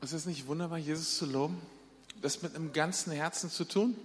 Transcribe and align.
ist 0.00 0.12
es 0.12 0.26
nicht 0.26 0.46
wunderbar, 0.46 0.78
Jesus 0.78 1.18
zu 1.18 1.26
loben? 1.26 1.60
Das 2.22 2.42
mit 2.42 2.54
einem 2.54 2.72
ganzen 2.72 3.12
Herzen 3.12 3.50
zu 3.50 3.64
tun? 3.64 3.96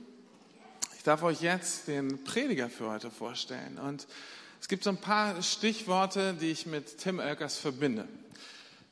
Ich 0.98 1.04
darf 1.04 1.24
euch 1.24 1.42
jetzt 1.42 1.88
den 1.88 2.24
Prediger 2.24 2.70
für 2.70 2.90
heute 2.90 3.12
vorstellen. 3.12 3.78
Und 3.78 4.08
es 4.60 4.68
gibt 4.68 4.84
so 4.84 4.90
ein 4.90 4.98
paar 4.98 5.42
Stichworte, 5.42 6.34
die 6.34 6.52
ich 6.52 6.66
mit 6.66 6.98
Tim 6.98 7.20
Oelkers 7.20 7.58
verbinde. 7.58 8.08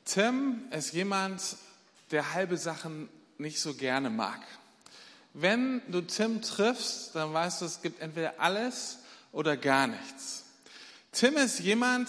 Tim 0.04 0.62
ist 0.70 0.92
jemand, 0.92 1.56
der 2.10 2.34
halbe 2.34 2.56
Sachen 2.56 3.08
nicht 3.38 3.60
so 3.60 3.74
gerne 3.74 4.10
mag. 4.10 4.40
Wenn 5.34 5.80
du 5.88 6.02
Tim 6.02 6.42
triffst, 6.42 7.14
dann 7.14 7.32
weißt 7.32 7.62
du, 7.62 7.64
es 7.64 7.82
gibt 7.82 8.00
entweder 8.00 8.34
alles 8.38 8.98
oder 9.32 9.56
gar 9.56 9.86
nichts. 9.86 10.44
Tim 11.10 11.36
ist 11.36 11.60
jemand, 11.60 12.08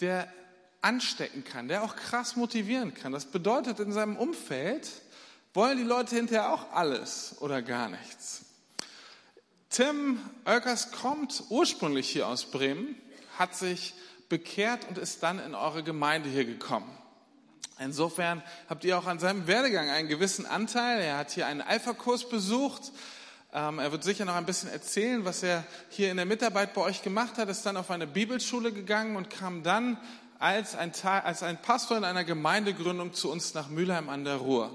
der 0.00 0.32
anstecken 0.84 1.44
kann, 1.44 1.68
der 1.68 1.82
auch 1.82 1.96
krass 1.96 2.36
motivieren 2.36 2.94
kann. 2.94 3.12
Das 3.12 3.24
bedeutet, 3.24 3.80
in 3.80 3.92
seinem 3.92 4.16
Umfeld 4.16 4.88
wollen 5.54 5.78
die 5.78 5.84
Leute 5.84 6.14
hinterher 6.14 6.52
auch 6.52 6.72
alles 6.72 7.36
oder 7.40 7.62
gar 7.62 7.88
nichts. 7.88 8.44
Tim 9.70 10.20
Oelkers 10.44 10.92
kommt 10.92 11.44
ursprünglich 11.48 12.08
hier 12.08 12.28
aus 12.28 12.44
Bremen, 12.44 12.94
hat 13.38 13.56
sich 13.56 13.94
bekehrt 14.28 14.86
und 14.88 14.98
ist 14.98 15.22
dann 15.22 15.38
in 15.38 15.54
eure 15.54 15.82
Gemeinde 15.82 16.28
hier 16.28 16.44
gekommen. 16.44 16.90
Insofern 17.80 18.42
habt 18.68 18.84
ihr 18.84 18.96
auch 18.98 19.06
an 19.06 19.18
seinem 19.18 19.46
Werdegang 19.46 19.90
einen 19.90 20.08
gewissen 20.08 20.46
Anteil. 20.46 21.00
Er 21.00 21.18
hat 21.18 21.32
hier 21.32 21.46
einen 21.46 21.60
Alpha-Kurs 21.60 22.28
besucht. 22.28 22.92
Ähm, 23.52 23.80
er 23.80 23.90
wird 23.90 24.04
sicher 24.04 24.24
noch 24.24 24.36
ein 24.36 24.46
bisschen 24.46 24.70
erzählen, 24.70 25.24
was 25.24 25.42
er 25.42 25.64
hier 25.88 26.10
in 26.10 26.16
der 26.16 26.26
Mitarbeit 26.26 26.74
bei 26.74 26.82
euch 26.82 27.02
gemacht 27.02 27.36
hat. 27.36 27.48
Ist 27.48 27.66
dann 27.66 27.76
auf 27.76 27.90
eine 27.90 28.06
Bibelschule 28.06 28.72
gegangen 28.72 29.16
und 29.16 29.28
kam 29.28 29.64
dann 29.64 29.98
als 30.38 30.74
ein, 30.74 30.92
als 31.02 31.42
ein 31.42 31.60
Pastor 31.60 31.96
in 31.96 32.04
einer 32.04 32.24
Gemeindegründung 32.24 33.12
zu 33.12 33.30
uns 33.30 33.54
nach 33.54 33.68
Mülheim 33.68 34.08
an 34.08 34.24
der 34.24 34.36
Ruhr. 34.36 34.70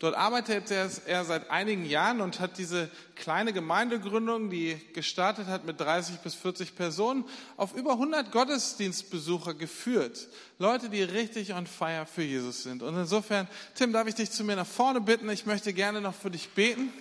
Dort 0.00 0.16
arbeitet 0.16 0.70
er 0.70 1.24
seit 1.24 1.50
einigen 1.50 1.86
Jahren 1.86 2.20
und 2.20 2.40
hat 2.40 2.58
diese 2.58 2.90
kleine 3.14 3.52
Gemeindegründung, 3.52 4.50
die 4.50 4.78
gestartet 4.92 5.46
hat 5.46 5.64
mit 5.64 5.80
30 5.80 6.18
bis 6.18 6.34
40 6.34 6.76
Personen, 6.76 7.24
auf 7.56 7.74
über 7.74 7.92
100 7.92 8.30
Gottesdienstbesucher 8.30 9.54
geführt. 9.54 10.28
Leute, 10.58 10.90
die 10.90 11.02
richtig 11.02 11.54
on 11.54 11.66
fire 11.66 12.06
für 12.06 12.22
Jesus 12.22 12.64
sind. 12.64 12.82
Und 12.82 12.96
insofern, 12.96 13.48
Tim, 13.76 13.92
darf 13.92 14.06
ich 14.06 14.14
dich 14.14 14.30
zu 14.30 14.44
mir 14.44 14.56
nach 14.56 14.66
vorne 14.66 15.00
bitten? 15.00 15.30
Ich 15.30 15.46
möchte 15.46 15.72
gerne 15.72 16.00
noch 16.00 16.14
für 16.14 16.30
dich 16.30 16.50
beten. 16.50 16.92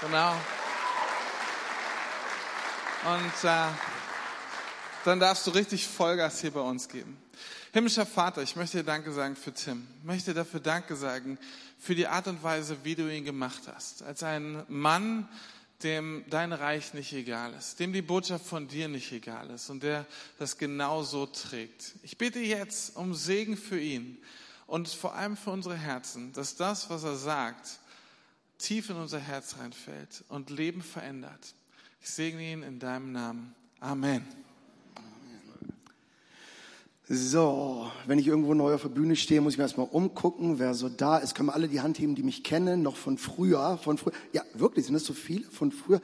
Genau. 0.00 0.32
Und 3.04 3.48
äh, 3.48 3.66
dann 5.04 5.20
darfst 5.20 5.46
du 5.46 5.50
richtig 5.50 5.86
Vollgas 5.86 6.40
hier 6.40 6.50
bei 6.50 6.60
uns 6.60 6.88
geben. 6.88 7.16
Himmlischer 7.72 8.06
Vater, 8.06 8.42
ich 8.42 8.56
möchte 8.56 8.78
dir 8.78 8.84
Danke 8.84 9.12
sagen 9.12 9.36
für 9.36 9.52
Tim. 9.52 9.86
Ich 9.98 10.04
möchte 10.04 10.34
dafür 10.34 10.60
Danke 10.60 10.96
sagen 10.96 11.38
für 11.78 11.94
die 11.94 12.06
Art 12.06 12.26
und 12.26 12.42
Weise, 12.42 12.78
wie 12.82 12.94
du 12.94 13.12
ihn 13.12 13.24
gemacht 13.24 13.62
hast. 13.72 14.02
Als 14.02 14.22
ein 14.22 14.64
Mann, 14.68 15.28
dem 15.82 16.24
dein 16.28 16.52
Reich 16.52 16.94
nicht 16.94 17.12
egal 17.12 17.52
ist, 17.54 17.78
dem 17.78 17.92
die 17.92 18.02
Botschaft 18.02 18.44
von 18.46 18.66
dir 18.66 18.88
nicht 18.88 19.12
egal 19.12 19.50
ist 19.50 19.70
und 19.70 19.82
der 19.82 20.06
das 20.38 20.58
genau 20.58 21.02
so 21.02 21.26
trägt. 21.26 21.94
Ich 22.02 22.18
bitte 22.18 22.40
jetzt 22.40 22.96
um 22.96 23.14
Segen 23.14 23.56
für 23.56 23.78
ihn 23.78 24.18
und 24.66 24.88
vor 24.88 25.14
allem 25.14 25.36
für 25.36 25.50
unsere 25.50 25.76
Herzen, 25.76 26.32
dass 26.32 26.56
das, 26.56 26.90
was 26.90 27.04
er 27.04 27.16
sagt, 27.16 27.78
tief 28.58 28.90
in 28.90 28.96
unser 28.96 29.20
Herz 29.20 29.56
reinfällt 29.58 30.24
und 30.28 30.50
Leben 30.50 30.82
verändert. 30.82 31.54
Ich 32.00 32.10
segne 32.10 32.42
ihn 32.42 32.62
in 32.62 32.80
deinem 32.80 33.12
Namen. 33.12 33.54
Amen. 33.78 34.26
So, 37.10 37.90
wenn 38.06 38.18
ich 38.18 38.26
irgendwo 38.26 38.52
neu 38.52 38.74
auf 38.74 38.82
der 38.82 38.90
Bühne 38.90 39.16
stehe, 39.16 39.40
muss 39.40 39.54
ich 39.54 39.58
mir 39.58 39.64
erstmal 39.64 39.88
umgucken, 39.90 40.58
wer 40.58 40.74
so 40.74 40.90
da 40.90 41.16
ist. 41.16 41.34
Können 41.34 41.48
wir 41.48 41.54
alle 41.54 41.68
die 41.68 41.80
Hand 41.80 41.98
heben, 41.98 42.14
die 42.14 42.22
mich 42.22 42.44
kennen, 42.44 42.82
noch 42.82 42.96
von 42.96 43.16
früher, 43.16 43.78
von 43.82 43.96
früher. 43.96 44.12
Ja, 44.34 44.42
wirklich, 44.52 44.84
sind 44.84 44.92
das 44.92 45.04
so 45.04 45.14
viele 45.14 45.46
von 45.46 45.72
früher? 45.72 46.02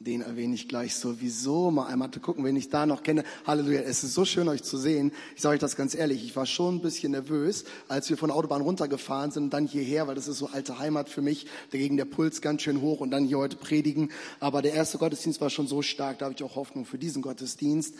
Den 0.00 0.22
erwähne 0.22 0.56
ich 0.56 0.66
gleich 0.66 0.96
sowieso. 0.96 1.70
Mal 1.70 1.86
einmal 1.86 2.10
zu 2.10 2.18
gucken, 2.18 2.44
wen 2.44 2.56
ich 2.56 2.70
da 2.70 2.86
noch 2.86 3.04
kenne. 3.04 3.22
Halleluja, 3.46 3.82
es 3.82 4.02
ist 4.02 4.14
so 4.14 4.24
schön, 4.24 4.48
euch 4.48 4.64
zu 4.64 4.78
sehen. 4.78 5.12
Ich 5.36 5.42
sage 5.42 5.54
euch 5.54 5.60
das 5.60 5.76
ganz 5.76 5.94
ehrlich, 5.94 6.24
ich 6.24 6.34
war 6.34 6.46
schon 6.46 6.74
ein 6.74 6.82
bisschen 6.82 7.12
nervös, 7.12 7.64
als 7.86 8.10
wir 8.10 8.16
von 8.16 8.30
der 8.30 8.36
Autobahn 8.36 8.62
runtergefahren 8.62 9.30
sind 9.30 9.44
und 9.44 9.50
dann 9.50 9.68
hierher, 9.68 10.08
weil 10.08 10.16
das 10.16 10.26
ist 10.26 10.38
so 10.38 10.48
alte 10.48 10.80
Heimat 10.80 11.08
für 11.08 11.22
mich. 11.22 11.46
Dagegen 11.70 11.96
der 11.96 12.04
Puls 12.04 12.40
ganz 12.40 12.62
schön 12.62 12.80
hoch 12.80 12.98
und 12.98 13.12
dann 13.12 13.26
hier 13.26 13.38
heute 13.38 13.54
predigen. 13.54 14.10
Aber 14.40 14.60
der 14.60 14.74
erste 14.74 14.98
Gottesdienst 14.98 15.40
war 15.40 15.50
schon 15.50 15.68
so 15.68 15.82
stark, 15.82 16.18
da 16.18 16.24
habe 16.24 16.34
ich 16.36 16.42
auch 16.42 16.56
Hoffnung 16.56 16.84
für 16.84 16.98
diesen 16.98 17.22
Gottesdienst 17.22 17.94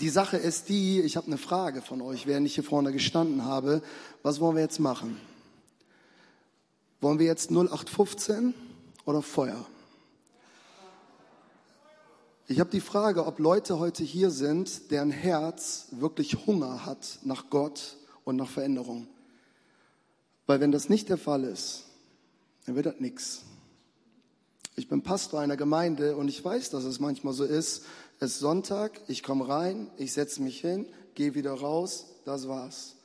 die 0.00 0.08
Sache 0.08 0.36
ist 0.36 0.68
die, 0.68 1.00
ich 1.00 1.16
habe 1.16 1.26
eine 1.26 1.38
Frage 1.38 1.82
von 1.82 2.00
euch, 2.00 2.26
während 2.26 2.46
ich 2.46 2.54
hier 2.54 2.64
vorne 2.64 2.92
gestanden 2.92 3.44
habe. 3.44 3.82
Was 4.22 4.40
wollen 4.40 4.56
wir 4.56 4.62
jetzt 4.62 4.78
machen? 4.78 5.20
Wollen 7.00 7.18
wir 7.18 7.26
jetzt 7.26 7.50
0815 7.50 8.54
oder 9.04 9.22
Feuer? 9.22 9.66
Ich 12.46 12.60
habe 12.60 12.70
die 12.70 12.80
Frage, 12.80 13.26
ob 13.26 13.38
Leute 13.38 13.78
heute 13.78 14.02
hier 14.04 14.30
sind, 14.30 14.90
deren 14.90 15.10
Herz 15.10 15.88
wirklich 15.90 16.46
Hunger 16.46 16.86
hat 16.86 17.18
nach 17.22 17.50
Gott 17.50 17.96
und 18.24 18.36
nach 18.36 18.48
Veränderung. 18.48 19.06
Weil 20.46 20.60
wenn 20.60 20.72
das 20.72 20.88
nicht 20.88 21.10
der 21.10 21.18
Fall 21.18 21.44
ist, 21.44 21.84
dann 22.64 22.74
wird 22.74 22.86
das 22.86 23.00
nichts. 23.00 23.42
Ich 24.76 24.88
bin 24.88 25.02
Pastor 25.02 25.40
einer 25.40 25.56
Gemeinde 25.56 26.16
und 26.16 26.28
ich 26.28 26.42
weiß, 26.42 26.70
dass 26.70 26.84
es 26.84 27.00
manchmal 27.00 27.34
so 27.34 27.44
ist, 27.44 27.84
es 28.20 28.32
ist 28.32 28.38
Sonntag, 28.40 29.00
ich 29.06 29.22
komme 29.22 29.48
rein, 29.48 29.90
ich 29.96 30.12
setze 30.12 30.42
mich 30.42 30.60
hin, 30.60 30.86
gehe 31.14 31.34
wieder 31.34 31.52
raus, 31.52 32.06
das 32.24 32.48
war's. 32.48 32.96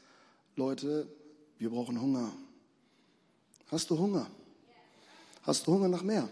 Leute, 0.56 1.08
wir 1.60 1.70
brauchen 1.70 2.02
Hunger. 2.02 2.32
Hast 3.70 3.90
du 3.90 3.98
Hunger? 3.98 4.28
Hast 5.44 5.68
du 5.68 5.74
Hunger 5.74 5.88
nach 5.88 6.04
mehr? 6.04 6.30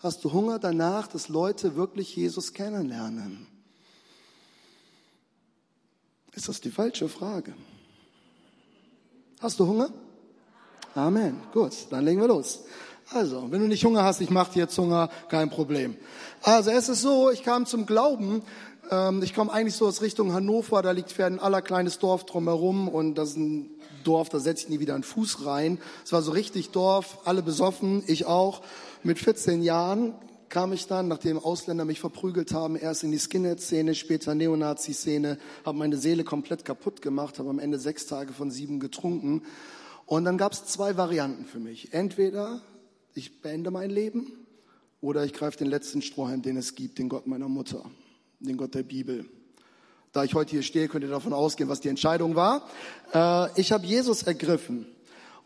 Hast 0.00 0.22
du 0.22 0.32
Hunger 0.32 0.58
danach, 0.58 1.06
dass 1.06 1.28
Leute 1.28 1.76
wirklich 1.76 2.14
Jesus 2.14 2.52
kennenlernen? 2.52 3.46
Ist 6.34 6.48
das 6.48 6.60
die 6.60 6.70
falsche 6.70 7.08
Frage? 7.08 7.54
Hast 9.40 9.58
du 9.60 9.66
Hunger? 9.66 9.90
Amen. 10.94 11.40
Gut, 11.52 11.72
dann 11.90 12.04
legen 12.04 12.20
wir 12.20 12.28
los. 12.28 12.64
Also, 13.14 13.46
wenn 13.52 13.60
du 13.60 13.68
nicht 13.68 13.84
Hunger 13.84 14.02
hast, 14.02 14.20
ich 14.20 14.30
mache 14.30 14.54
dir 14.54 14.62
jetzt 14.62 14.76
Hunger, 14.76 15.08
kein 15.28 15.48
Problem. 15.48 15.96
Also 16.42 16.70
es 16.70 16.88
ist 16.88 17.00
so, 17.00 17.30
ich 17.30 17.44
kam 17.44 17.64
zum 17.64 17.86
Glauben. 17.86 18.42
Ähm, 18.90 19.22
ich 19.22 19.36
komme 19.36 19.52
eigentlich 19.52 19.76
so 19.76 19.86
aus 19.86 20.02
Richtung 20.02 20.32
Hannover, 20.32 20.82
da 20.82 20.90
liegt 20.90 21.20
ein 21.20 21.38
allerkleines 21.38 22.00
Dorf 22.00 22.26
drumherum 22.26 22.88
und 22.88 23.14
das 23.14 23.30
ist 23.30 23.36
ein 23.36 23.70
Dorf, 24.02 24.30
da 24.30 24.40
setze 24.40 24.64
ich 24.64 24.68
nie 24.68 24.80
wieder 24.80 24.96
einen 24.96 25.04
Fuß 25.04 25.46
rein. 25.46 25.78
Es 26.04 26.12
war 26.12 26.22
so 26.22 26.32
richtig 26.32 26.70
Dorf, 26.70 27.18
alle 27.24 27.42
besoffen, 27.42 28.02
ich 28.08 28.26
auch. 28.26 28.62
Mit 29.04 29.20
14 29.20 29.62
Jahren 29.62 30.14
kam 30.48 30.72
ich 30.72 30.88
dann, 30.88 31.06
nachdem 31.06 31.38
Ausländer 31.38 31.84
mich 31.84 32.00
verprügelt 32.00 32.52
haben, 32.52 32.74
erst 32.74 33.04
in 33.04 33.12
die 33.12 33.20
Skinhead-Szene, 33.20 33.94
später 33.94 34.34
Neonazi-Szene, 34.34 35.38
habe 35.64 35.78
meine 35.78 35.98
Seele 35.98 36.24
komplett 36.24 36.64
kaputt 36.64 37.00
gemacht, 37.00 37.38
habe 37.38 37.50
am 37.50 37.60
Ende 37.60 37.78
sechs 37.78 38.06
Tage 38.06 38.32
von 38.32 38.50
sieben 38.50 38.80
getrunken. 38.80 39.42
Und 40.04 40.24
dann 40.24 40.36
gab 40.36 40.52
es 40.52 40.66
zwei 40.66 40.96
Varianten 40.96 41.44
für 41.44 41.60
mich. 41.60 41.92
Entweder 41.92 42.60
ich 43.14 43.40
beende 43.40 43.70
mein 43.70 43.90
Leben 43.90 44.32
oder 45.00 45.24
ich 45.24 45.32
greife 45.32 45.58
den 45.58 45.68
letzten 45.68 46.02
Strohhalm, 46.02 46.42
den 46.42 46.56
es 46.56 46.74
gibt, 46.74 46.98
den 46.98 47.08
Gott 47.08 47.26
meiner 47.26 47.48
Mutter, 47.48 47.84
den 48.40 48.56
Gott 48.56 48.74
der 48.74 48.82
Bibel. 48.82 49.24
Da 50.12 50.24
ich 50.24 50.34
heute 50.34 50.50
hier 50.50 50.62
stehe, 50.62 50.88
könnt 50.88 51.04
ihr 51.04 51.10
davon 51.10 51.32
ausgehen, 51.32 51.68
was 51.68 51.80
die 51.80 51.88
Entscheidung 51.88 52.34
war. 52.36 52.68
Äh, 53.12 53.60
ich 53.60 53.72
habe 53.72 53.86
Jesus 53.86 54.22
ergriffen 54.22 54.86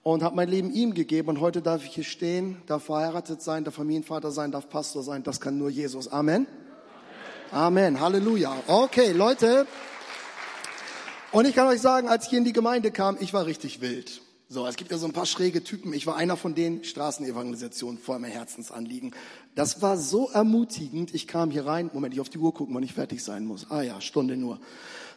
und 0.03 0.23
habe 0.23 0.37
mein 0.37 0.49
Leben 0.49 0.73
ihm 0.73 0.95
gegeben 0.95 1.29
und 1.29 1.41
heute 1.41 1.63
darf 1.63 1.85
ich 1.85 1.95
hier 1.95 2.05
stehen, 2.05 2.57
darf 2.67 2.85
verheiratet 2.85 3.43
sein, 3.43 3.65
darf 3.65 3.75
Familienvater 3.75 4.31
sein, 4.31 4.51
darf 4.51 4.69
Pastor 4.69 5.03
sein. 5.03 5.23
Das 5.23 5.41
kann 5.41 5.59
nur 5.59 5.71
Jesus. 5.71 6.09
Amen. 6.09 6.47
Amen. 7.51 7.95
Amen. 7.95 8.01
Halleluja. 8.01 8.55
Okay, 8.67 9.13
Leute. 9.13 9.67
Und 11.33 11.47
ich 11.47 11.55
kann 11.55 11.67
euch 11.67 11.81
sagen, 11.81 12.09
als 12.09 12.25
ich 12.25 12.31
hier 12.31 12.39
in 12.39 12.45
die 12.45 12.53
Gemeinde 12.53 12.91
kam, 12.91 13.17
ich 13.21 13.35
war 13.35 13.45
richtig 13.45 13.81
wild. 13.81 14.23
So, 14.51 14.67
es 14.67 14.77
gibt 14.77 14.91
ja 14.91 14.97
so 14.97 15.05
ein 15.05 15.13
paar 15.13 15.27
schräge 15.27 15.63
Typen. 15.63 15.93
Ich 15.93 16.07
war 16.07 16.17
einer 16.17 16.39
von 16.39 16.55
denen, 16.55 16.83
Straßenevangelisation, 16.83 17.99
voll 17.99 18.19
mein 18.19 18.31
Herzensanliegen. 18.31 19.15
Das 19.55 19.83
war 19.83 19.99
so 19.99 20.31
ermutigend. 20.31 21.15
Ich 21.15 21.27
kam 21.27 21.51
hier 21.51 21.67
rein, 21.67 21.91
Moment, 21.93 22.15
ich 22.15 22.21
auf 22.21 22.31
die 22.31 22.39
Uhr 22.39 22.55
gucken, 22.55 22.75
wann 22.75 22.83
ich 22.83 22.95
fertig 22.95 23.23
sein 23.23 23.45
muss. 23.45 23.71
Ah 23.71 23.83
ja, 23.83 24.01
Stunde 24.01 24.39
nur. 24.39 24.59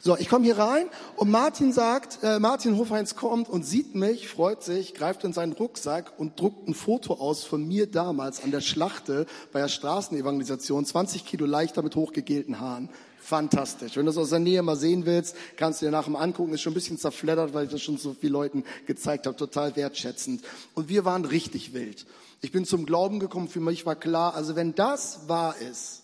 So, 0.01 0.17
ich 0.17 0.27
komme 0.27 0.43
hier 0.43 0.57
rein 0.57 0.87
und 1.15 1.31
Martin 1.31 1.71
sagt, 1.71 2.19
äh, 2.23 2.39
Martin 2.39 2.75
Hofheinz 2.77 3.15
kommt 3.15 3.47
und 3.47 3.65
sieht 3.65 3.95
mich, 3.95 4.27
freut 4.27 4.63
sich, 4.63 4.95
greift 4.95 5.23
in 5.23 5.31
seinen 5.31 5.53
Rucksack 5.53 6.11
und 6.17 6.37
druckt 6.37 6.67
ein 6.67 6.73
Foto 6.73 7.13
aus 7.13 7.45
von 7.45 7.65
mir 7.65 7.87
damals 7.87 8.43
an 8.43 8.51
der 8.51 8.59
Schlachte 8.59 9.27
bei 9.53 9.61
der 9.61 9.69
Straßenevangelisation, 9.69 10.83
20 10.83 11.23
Kilo 11.23 11.45
leichter 11.45 11.83
mit 11.83 11.95
hochgegelten 11.95 12.59
Haaren. 12.59 12.89
Fantastisch. 13.21 13.95
Wenn 13.95 14.05
du 14.05 14.11
es 14.11 14.17
aus 14.17 14.31
der 14.31 14.39
Nähe 14.39 14.61
mal 14.63 14.75
sehen 14.75 15.05
willst, 15.05 15.35
kannst 15.55 15.81
du 15.81 15.85
dir 15.85 15.91
nachher 15.91 16.09
mal 16.09 16.21
angucken. 16.21 16.53
Ist 16.53 16.61
schon 16.61 16.71
ein 16.71 16.73
bisschen 16.73 16.97
zerfleddert, 16.97 17.53
weil 17.53 17.65
ich 17.65 17.71
das 17.71 17.81
schon 17.81 17.97
so 17.97 18.13
vielen 18.13 18.33
Leuten 18.33 18.63
gezeigt 18.87 19.27
habe. 19.27 19.37
Total 19.37 19.75
wertschätzend. 19.75 20.43
Und 20.73 20.89
wir 20.89 21.05
waren 21.05 21.23
richtig 21.23 21.73
wild. 21.73 22.07
Ich 22.41 22.51
bin 22.51 22.65
zum 22.65 22.85
Glauben 22.85 23.19
gekommen. 23.19 23.47
Für 23.47 23.59
mich 23.59 23.85
war 23.85 23.95
klar, 23.95 24.33
also 24.33 24.55
wenn 24.55 24.73
das 24.73 25.27
wahr 25.27 25.55
ist, 25.57 26.01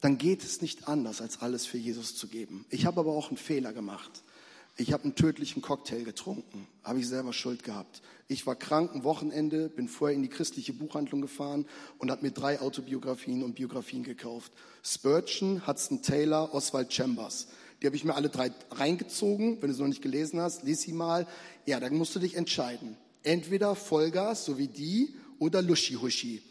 dann 0.00 0.18
geht 0.18 0.42
es 0.42 0.60
nicht 0.60 0.88
anders, 0.88 1.22
als 1.22 1.40
alles 1.40 1.64
für 1.64 1.78
Jesus 1.78 2.16
zu 2.16 2.26
geben. 2.26 2.66
Ich 2.68 2.84
habe 2.84 3.00
aber 3.00 3.12
auch 3.12 3.28
einen 3.28 3.38
Fehler 3.38 3.72
gemacht. 3.72 4.10
Ich 4.76 4.92
habe 4.92 5.04
einen 5.04 5.14
tödlichen 5.14 5.62
Cocktail 5.62 6.02
getrunken, 6.02 6.66
habe 6.82 6.98
ich 6.98 7.06
selber 7.06 7.32
Schuld 7.32 7.62
gehabt. 7.62 8.02
Ich 8.26 8.44
war 8.44 8.56
krank 8.56 8.92
ein 8.92 9.04
Wochenende, 9.04 9.68
bin 9.68 9.86
vorher 9.86 10.16
in 10.16 10.22
die 10.22 10.28
christliche 10.28 10.72
Buchhandlung 10.72 11.20
gefahren 11.20 11.66
und 11.98 12.10
habe 12.10 12.22
mir 12.22 12.32
drei 12.32 12.60
Autobiografien 12.60 13.44
und 13.44 13.54
Biografien 13.54 14.02
gekauft. 14.02 14.52
Spurgeon, 14.82 15.64
Hudson 15.64 16.02
Taylor, 16.02 16.52
Oswald 16.52 16.92
Chambers. 16.92 17.46
Die 17.80 17.86
habe 17.86 17.94
ich 17.94 18.04
mir 18.04 18.16
alle 18.16 18.30
drei 18.30 18.50
reingezogen. 18.72 19.62
Wenn 19.62 19.68
du 19.68 19.74
sie 19.74 19.82
noch 19.82 19.88
nicht 19.88 20.02
gelesen 20.02 20.40
hast, 20.40 20.64
lies 20.64 20.80
sie 20.80 20.92
mal. 20.92 21.28
Ja, 21.66 21.78
dann 21.78 21.94
musst 21.94 22.16
du 22.16 22.18
dich 22.18 22.34
entscheiden. 22.34 22.96
Entweder 23.22 23.76
Vollgas, 23.76 24.44
so 24.44 24.58
wie 24.58 24.68
die, 24.68 25.14
oder 25.38 25.62
Luschi-Huschi. 25.62 26.42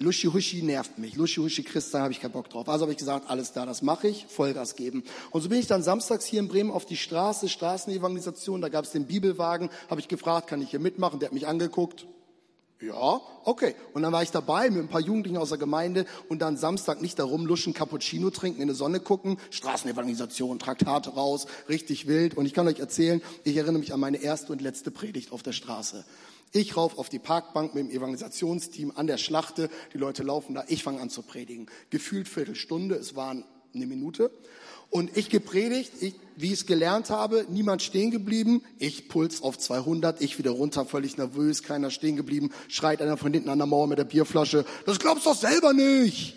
Luschi-Huschi 0.00 0.62
nervt 0.62 0.98
mich. 0.98 1.14
Luschi-Huschi 1.16 1.62
Christ, 1.62 1.92
da 1.92 2.00
habe 2.00 2.12
ich 2.12 2.20
keinen 2.20 2.32
Bock 2.32 2.48
drauf. 2.48 2.68
Also 2.70 2.84
habe 2.84 2.92
ich 2.92 2.98
gesagt, 2.98 3.28
alles 3.28 3.52
da, 3.52 3.66
das 3.66 3.82
mache 3.82 4.08
ich, 4.08 4.26
Vollgas 4.28 4.74
geben. 4.74 5.04
Und 5.30 5.42
so 5.42 5.50
bin 5.50 5.58
ich 5.58 5.66
dann 5.66 5.82
samstags 5.82 6.24
hier 6.24 6.40
in 6.40 6.48
Bremen 6.48 6.70
auf 6.70 6.86
die 6.86 6.96
Straße, 6.96 7.50
Straßenevangelisation, 7.50 8.62
da 8.62 8.70
gab 8.70 8.86
es 8.86 8.92
den 8.92 9.06
Bibelwagen, 9.06 9.68
habe 9.90 10.00
ich 10.00 10.08
gefragt, 10.08 10.46
kann 10.48 10.62
ich 10.62 10.70
hier 10.70 10.80
mitmachen? 10.80 11.20
Der 11.20 11.28
hat 11.28 11.34
mich 11.34 11.46
angeguckt. 11.46 12.06
Ja, 12.80 13.20
okay. 13.44 13.74
Und 13.92 14.00
dann 14.00 14.12
war 14.14 14.22
ich 14.22 14.30
dabei 14.30 14.70
mit 14.70 14.80
ein 14.80 14.88
paar 14.88 15.02
Jugendlichen 15.02 15.36
aus 15.36 15.50
der 15.50 15.58
Gemeinde 15.58 16.06
und 16.30 16.40
dann 16.40 16.56
Samstag 16.56 17.02
nicht 17.02 17.18
darum 17.18 17.44
luschen, 17.44 17.74
Cappuccino 17.74 18.30
trinken, 18.30 18.62
in 18.62 18.68
die 18.68 18.74
Sonne 18.74 19.00
gucken, 19.00 19.36
Straßenevangelisation, 19.50 20.58
Traktate 20.58 21.10
raus, 21.10 21.46
richtig 21.68 22.06
wild. 22.06 22.38
Und 22.38 22.46
ich 22.46 22.54
kann 22.54 22.66
euch 22.66 22.78
erzählen, 22.78 23.20
ich 23.44 23.58
erinnere 23.58 23.80
mich 23.80 23.92
an 23.92 24.00
meine 24.00 24.16
erste 24.16 24.50
und 24.52 24.62
letzte 24.62 24.90
Predigt 24.90 25.30
auf 25.30 25.42
der 25.42 25.52
Straße. 25.52 26.06
Ich 26.52 26.76
rauf 26.76 26.98
auf 26.98 27.08
die 27.08 27.20
Parkbank 27.20 27.74
mit 27.74 27.84
dem 27.84 27.90
Evangelisationsteam 27.90 28.92
an 28.96 29.06
der 29.06 29.18
Schlachte. 29.18 29.70
Die 29.94 29.98
Leute 29.98 30.24
laufen 30.24 30.54
da. 30.54 30.64
Ich 30.66 30.82
fange 30.82 31.00
an 31.00 31.08
zu 31.08 31.22
predigen. 31.22 31.66
Gefühlt 31.90 32.28
Viertelstunde. 32.28 32.96
Es 32.96 33.14
waren 33.14 33.44
eine 33.72 33.86
Minute. 33.86 34.32
Und 34.90 35.16
ich 35.16 35.30
gepredigt, 35.30 35.92
ich, 36.00 36.14
wie 36.34 36.46
ich 36.46 36.54
es 36.54 36.66
gelernt 36.66 37.10
habe, 37.10 37.46
niemand 37.48 37.82
stehen 37.82 38.10
geblieben. 38.10 38.62
Ich 38.80 39.08
Puls 39.08 39.42
auf 39.42 39.56
200, 39.56 40.20
ich 40.20 40.38
wieder 40.38 40.50
runter, 40.50 40.84
völlig 40.84 41.16
nervös, 41.16 41.62
keiner 41.62 41.90
stehen 41.90 42.16
geblieben. 42.16 42.50
Schreit 42.66 43.00
einer 43.00 43.16
von 43.16 43.32
hinten 43.32 43.48
an 43.48 43.58
der 43.58 43.68
Mauer 43.68 43.86
mit 43.86 43.98
der 43.98 44.04
Bierflasche. 44.04 44.64
Das 44.86 44.98
glaubst 44.98 45.26
du 45.26 45.30
doch 45.30 45.36
selber 45.36 45.72
nicht. 45.72 46.34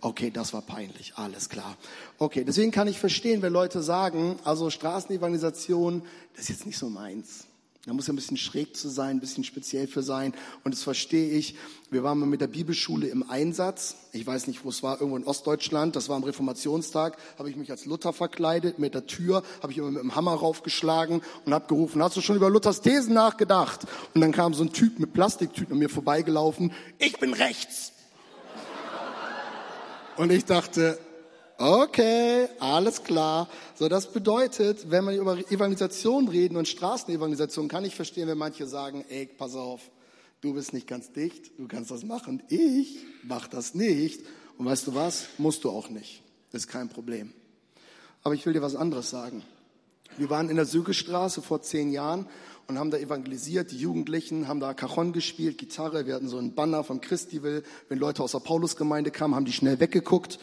Okay, 0.00 0.30
das 0.30 0.52
war 0.52 0.62
peinlich, 0.62 1.14
alles 1.16 1.48
klar. 1.48 1.76
Okay, 2.18 2.44
deswegen 2.44 2.70
kann 2.70 2.86
ich 2.86 2.98
verstehen, 2.98 3.42
wenn 3.42 3.52
Leute 3.52 3.82
sagen, 3.82 4.36
also 4.44 4.70
Straßenevangelisation, 4.70 6.02
das 6.34 6.44
ist 6.44 6.48
jetzt 6.50 6.66
nicht 6.66 6.78
so 6.78 6.88
meins. 6.88 7.46
Da 7.84 7.92
muss 7.92 8.06
ja 8.06 8.12
ein 8.12 8.16
bisschen 8.16 8.36
schräg 8.36 8.76
zu 8.76 8.88
sein, 8.88 9.16
ein 9.16 9.20
bisschen 9.20 9.42
speziell 9.42 9.88
für 9.88 10.04
sein. 10.04 10.34
Und 10.62 10.72
das 10.72 10.84
verstehe 10.84 11.30
ich. 11.30 11.56
Wir 11.90 12.04
waren 12.04 12.16
mal 12.16 12.26
mit 12.26 12.40
der 12.40 12.46
Bibelschule 12.46 13.08
im 13.08 13.28
Einsatz. 13.28 13.96
Ich 14.12 14.24
weiß 14.24 14.46
nicht, 14.46 14.64
wo 14.64 14.68
es 14.68 14.84
war, 14.84 15.00
irgendwo 15.00 15.16
in 15.16 15.24
Ostdeutschland. 15.24 15.96
Das 15.96 16.08
war 16.08 16.14
am 16.14 16.22
Reformationstag. 16.22 17.16
Habe 17.40 17.50
ich 17.50 17.56
mich 17.56 17.72
als 17.72 17.84
Luther 17.84 18.12
verkleidet. 18.12 18.78
Mit 18.78 18.94
der 18.94 19.08
Tür 19.08 19.42
habe 19.60 19.72
ich 19.72 19.78
immer 19.78 19.90
mit 19.90 20.00
dem 20.00 20.14
Hammer 20.14 20.34
raufgeschlagen 20.34 21.22
und 21.44 21.52
habe 21.52 21.66
gerufen, 21.66 22.00
hast 22.04 22.16
du 22.16 22.20
schon 22.20 22.36
über 22.36 22.50
Luthers 22.50 22.82
Thesen 22.82 23.14
nachgedacht? 23.14 23.80
Und 24.14 24.20
dann 24.20 24.30
kam 24.30 24.54
so 24.54 24.62
ein 24.62 24.72
Typ 24.72 25.00
mit 25.00 25.12
Plastiktüten 25.12 25.72
an 25.72 25.80
mir 25.80 25.88
vorbeigelaufen. 25.88 26.70
Ich 26.98 27.18
bin 27.18 27.34
rechts. 27.34 27.92
Und 30.16 30.30
ich 30.30 30.44
dachte, 30.44 31.00
Okay, 31.64 32.48
alles 32.58 33.04
klar. 33.04 33.48
So, 33.76 33.88
das 33.88 34.12
bedeutet, 34.12 34.90
wenn 34.90 35.04
wir 35.04 35.12
über 35.12 35.38
Evangelisation 35.48 36.26
reden 36.26 36.56
und 36.56 36.66
Straßenevangelisation, 36.66 37.68
kann 37.68 37.84
ich 37.84 37.94
verstehen, 37.94 38.26
wenn 38.26 38.36
manche 38.36 38.66
sagen, 38.66 39.04
ey, 39.08 39.26
pass 39.26 39.54
auf, 39.54 39.80
du 40.40 40.54
bist 40.54 40.72
nicht 40.72 40.88
ganz 40.88 41.12
dicht, 41.12 41.52
du 41.58 41.68
kannst 41.68 41.92
das 41.92 42.02
machen. 42.02 42.42
Ich 42.48 42.98
mach 43.22 43.46
das 43.46 43.76
nicht. 43.76 44.22
Und 44.58 44.66
weißt 44.66 44.88
du 44.88 44.96
was? 44.96 45.26
Musst 45.38 45.62
du 45.62 45.70
auch 45.70 45.88
nicht. 45.88 46.24
Ist 46.50 46.66
kein 46.66 46.88
Problem. 46.88 47.32
Aber 48.24 48.34
ich 48.34 48.44
will 48.44 48.54
dir 48.54 48.62
was 48.62 48.74
anderes 48.74 49.10
sagen. 49.10 49.44
Wir 50.16 50.30
waren 50.30 50.50
in 50.50 50.56
der 50.56 50.66
Sügestraße 50.66 51.42
vor 51.42 51.62
zehn 51.62 51.92
Jahren 51.92 52.26
und 52.66 52.76
haben 52.76 52.90
da 52.90 52.98
evangelisiert. 52.98 53.70
Die 53.70 53.78
Jugendlichen 53.78 54.48
haben 54.48 54.58
da 54.58 54.74
Cajon 54.74 55.12
gespielt, 55.12 55.58
Gitarre. 55.58 56.06
Wir 56.06 56.16
hatten 56.16 56.28
so 56.28 56.38
einen 56.38 56.56
Banner 56.56 56.82
vom 56.82 57.00
Christiwill. 57.00 57.62
Wenn 57.88 58.00
Leute 58.00 58.24
aus 58.24 58.32
der 58.32 58.40
Paulusgemeinde 58.40 59.12
kamen, 59.12 59.36
haben 59.36 59.44
die 59.44 59.52
schnell 59.52 59.78
weggeguckt 59.78 60.40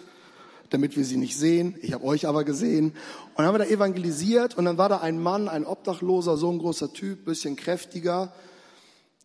damit 0.69 0.95
wir 0.95 1.05
sie 1.05 1.17
nicht 1.17 1.37
sehen. 1.37 1.75
Ich 1.81 1.93
habe 1.93 2.03
euch 2.03 2.27
aber 2.27 2.43
gesehen. 2.43 2.87
Und 2.89 3.37
dann 3.37 3.47
haben 3.47 3.55
wir 3.55 3.65
da 3.65 3.65
evangelisiert 3.65 4.57
und 4.57 4.65
dann 4.65 4.77
war 4.77 4.89
da 4.89 4.99
ein 4.99 5.21
Mann, 5.21 5.47
ein 5.47 5.65
Obdachloser, 5.65 6.37
so 6.37 6.51
ein 6.51 6.59
großer 6.59 6.93
Typ, 6.93 7.25
bisschen 7.25 7.55
kräftiger, 7.55 8.33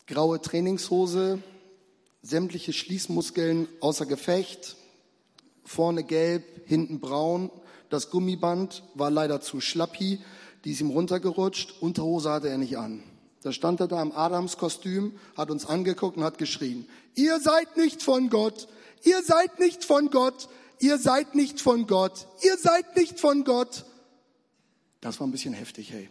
graue 0.06 0.40
Trainingshose, 0.40 1.38
sämtliche 2.22 2.72
Schließmuskeln 2.72 3.68
außer 3.80 4.06
Gefecht, 4.06 4.76
vorne 5.64 6.04
gelb, 6.04 6.44
hinten 6.66 7.00
braun. 7.00 7.50
Das 7.90 8.10
Gummiband 8.10 8.82
war 8.94 9.10
leider 9.10 9.40
zu 9.40 9.60
schlappi, 9.60 10.20
die 10.64 10.72
ist 10.72 10.80
ihm 10.80 10.90
runtergerutscht, 10.90 11.74
Unterhose 11.80 12.30
hatte 12.30 12.48
er 12.48 12.58
nicht 12.58 12.78
an. 12.78 13.02
Da 13.42 13.52
stand 13.52 13.80
er 13.80 13.88
da 13.88 14.00
im 14.00 14.12
Adamskostüm, 14.12 15.18
hat 15.36 15.50
uns 15.50 15.66
angeguckt 15.66 16.16
und 16.16 16.24
hat 16.24 16.38
geschrien, 16.38 16.88
ihr 17.14 17.38
seid 17.40 17.76
nicht 17.76 18.02
von 18.02 18.30
Gott, 18.30 18.68
ihr 19.02 19.22
seid 19.22 19.60
nicht 19.60 19.84
von 19.84 20.10
Gott, 20.10 20.48
ihr 20.80 20.98
seid 20.98 21.34
nicht 21.34 21.60
von 21.60 21.86
Gott, 21.86 22.26
ihr 22.42 22.56
seid 22.58 22.96
nicht 22.96 23.20
von 23.20 23.44
Gott. 23.44 23.84
Das 25.00 25.20
war 25.20 25.26
ein 25.26 25.30
bisschen 25.30 25.54
heftig, 25.54 25.92
hey. 25.92 26.08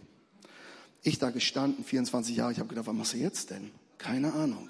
Ich 1.01 1.19
da 1.19 1.31
gestanden, 1.31 1.83
24 1.83 2.35
Jahre, 2.35 2.51
ich 2.51 2.59
habe 2.59 2.69
gedacht, 2.69 2.87
was 2.87 2.95
machst 2.95 3.13
du 3.13 3.17
jetzt 3.17 3.49
denn? 3.49 3.71
Keine 3.97 4.33
Ahnung. 4.33 4.69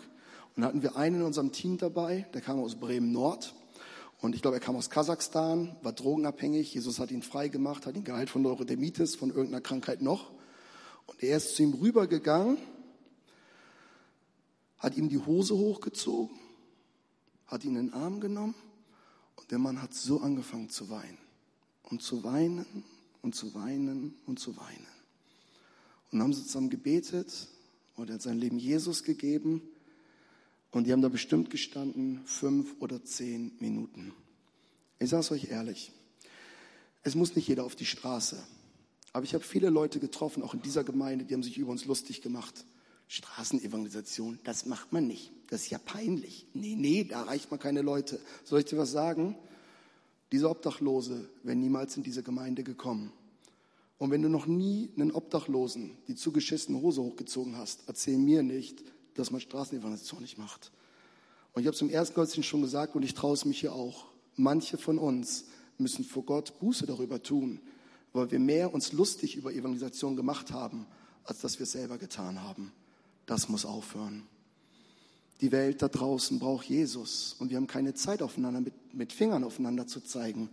Und 0.56 0.62
dann 0.62 0.66
hatten 0.66 0.82
wir 0.82 0.96
einen 0.96 1.18
in 1.18 1.22
unserem 1.24 1.52
Team 1.52 1.78
dabei, 1.78 2.28
der 2.34 2.42
kam 2.42 2.60
aus 2.60 2.76
Bremen 2.76 3.12
Nord. 3.12 3.54
Und 4.22 4.36
ich 4.36 4.42
glaube, 4.42 4.58
er 4.58 4.62
kam 4.62 4.76
aus 4.76 4.90
Kasachstan, 4.90 5.76
war 5.82 5.92
drogenabhängig. 5.92 6.74
Jesus 6.74 7.00
hat 7.00 7.12
ihn 7.12 7.22
frei 7.22 7.50
gemacht, 7.50 7.86
hat 7.86 7.96
ihn 7.96 8.06
geheilt 8.06 8.30
von 8.30 8.42
Neurodermitis, 8.42 9.16
von 9.16 9.30
irgendeiner 9.30 9.62
Krankheit 9.62 10.02
noch. 10.02 10.32
Und 11.08 11.22
er 11.22 11.38
ist 11.38 11.56
zu 11.56 11.64
ihm 11.64 11.74
rübergegangen, 11.74 12.58
hat 14.78 14.96
ihm 14.96 15.10
die 15.10 15.18
Hose 15.18 15.56
hochgezogen, 15.56 16.38
hat 17.48 17.66
ihn 17.66 17.76
in 17.76 17.88
den 17.88 17.94
Arm 17.94 18.22
genommen 18.22 18.56
und 19.36 19.52
der 19.52 19.60
Mann 19.60 19.82
hat 19.82 19.94
so 19.94 20.22
angefangen 20.22 20.70
zu 20.70 20.90
weinen 20.90 21.18
und 21.84 22.02
zu 22.02 22.24
weinen 22.24 22.84
und 23.22 23.36
zu 23.36 23.54
weinen 23.54 24.16
und 24.26 24.40
zu 24.40 24.56
weinen. 24.58 24.88
Und 26.12 26.22
haben 26.22 26.34
sie 26.34 26.44
zusammen 26.44 26.70
gebetet 26.70 27.48
und 27.96 28.10
er 28.10 28.16
hat 28.16 28.22
sein 28.22 28.38
Leben 28.38 28.60
Jesus 28.60 29.04
gegeben. 29.04 29.62
Und 30.72 30.86
die 30.86 30.92
haben 30.92 31.02
da 31.02 31.10
bestimmt 31.10 31.50
gestanden, 31.50 32.22
fünf 32.26 32.76
oder 32.80 33.04
zehn 33.04 33.52
Minuten. 33.60 34.14
Ich 35.00 35.10
sage 35.10 35.22
es 35.22 35.32
euch 35.32 35.46
ehrlich, 35.52 35.92
es 37.04 37.16
muss 37.16 37.36
nicht 37.36 37.48
jeder 37.48 37.64
auf 37.64 37.76
die 37.76 37.86
Straße. 37.86 38.42
Aber 39.12 39.24
ich 39.24 39.36
habe 39.36 39.44
viele 39.44 39.70
Leute 39.70 40.00
getroffen, 40.00 40.42
auch 40.42 40.56
in 40.56 40.62
dieser 40.62 40.84
Gemeinde, 40.84 41.26
die 41.26 41.34
haben 41.34 41.44
sich 41.44 41.58
über 41.58 41.72
uns 41.72 41.86
lustig 41.86 42.22
gemacht. 42.22 42.66
Straßenevangelisation, 43.08 44.40
das 44.44 44.66
macht 44.66 44.92
man 44.92 45.06
nicht. 45.06 45.32
Das 45.54 45.66
ist 45.66 45.70
ja 45.70 45.78
peinlich. 45.78 46.48
Nee, 46.56 46.74
nee, 46.76 47.04
da 47.04 47.22
erreicht 47.22 47.52
man 47.52 47.60
keine 47.60 47.84
Leute. 47.84 48.20
Soll 48.44 48.62
ich 48.62 48.66
dir 48.66 48.80
was 48.80 48.90
sagen? 48.90 49.36
Diese 50.32 50.50
Obdachlose 50.50 51.30
wären 51.44 51.60
niemals 51.60 51.96
in 51.96 52.02
diese 52.02 52.24
Gemeinde 52.24 52.64
gekommen. 52.64 53.14
Und 54.00 54.10
wenn 54.10 54.24
du 54.24 54.30
noch 54.30 54.48
nie 54.48 54.90
einen 54.96 55.12
Obdachlosen 55.12 55.92
die 56.08 56.16
zugeschissene 56.16 56.82
Hose 56.82 57.04
hochgezogen 57.04 57.56
hast, 57.56 57.84
erzähl 57.86 58.18
mir 58.18 58.42
nicht, 58.42 58.84
dass 59.14 59.30
man 59.30 59.42
Straßenevangelisation 59.42 60.24
nicht 60.24 60.40
macht. 60.40 60.72
Und 61.54 61.62
ich 61.62 61.68
habe 61.68 61.76
es 61.76 61.82
im 61.84 61.92
ersten 61.92 62.16
Gottesdienst 62.16 62.50
schon 62.50 62.64
gesagt 62.64 62.96
und 62.96 63.04
ich 63.04 63.14
traue 63.14 63.36
es 63.36 63.46
mich 63.46 63.60
hier 63.60 63.74
auch. 63.74 64.08
Manche 64.36 64.80
von 64.80 64.98
uns 64.98 65.46
müssen 65.78 66.04
vor 66.04 66.26
Gott 66.26 66.60
Buße 66.62 66.88
darüber 66.88 67.22
tun, 67.22 67.60
weil 68.12 68.32
wir 68.32 68.40
mehr 68.40 68.74
uns 68.74 68.92
lustig 68.92 69.36
über 69.36 69.54
Evangelisation 69.54 70.16
gemacht 70.16 70.52
haben, 70.52 70.88
als 71.26 71.42
dass 71.42 71.60
wir 71.60 71.66
es 71.66 71.74
selber 71.74 72.00
getan 72.00 72.42
haben. 72.42 72.72
Das 73.28 73.50
muss 73.50 73.66
aufhören. 73.66 74.24
Die 75.44 75.52
Welt 75.52 75.82
da 75.82 75.90
draußen 75.90 76.40
braucht 76.40 76.70
Jesus 76.70 77.36
und 77.38 77.50
wir 77.50 77.58
haben 77.58 77.68
keine 77.68 77.94
Zeit 77.94 78.22
aufeinander 78.22 78.62
mit, 78.62 78.94
mit 78.94 79.12
Fingern 79.12 79.44
aufeinander 79.44 79.86
zu 79.86 80.00
zeigen, 80.00 80.50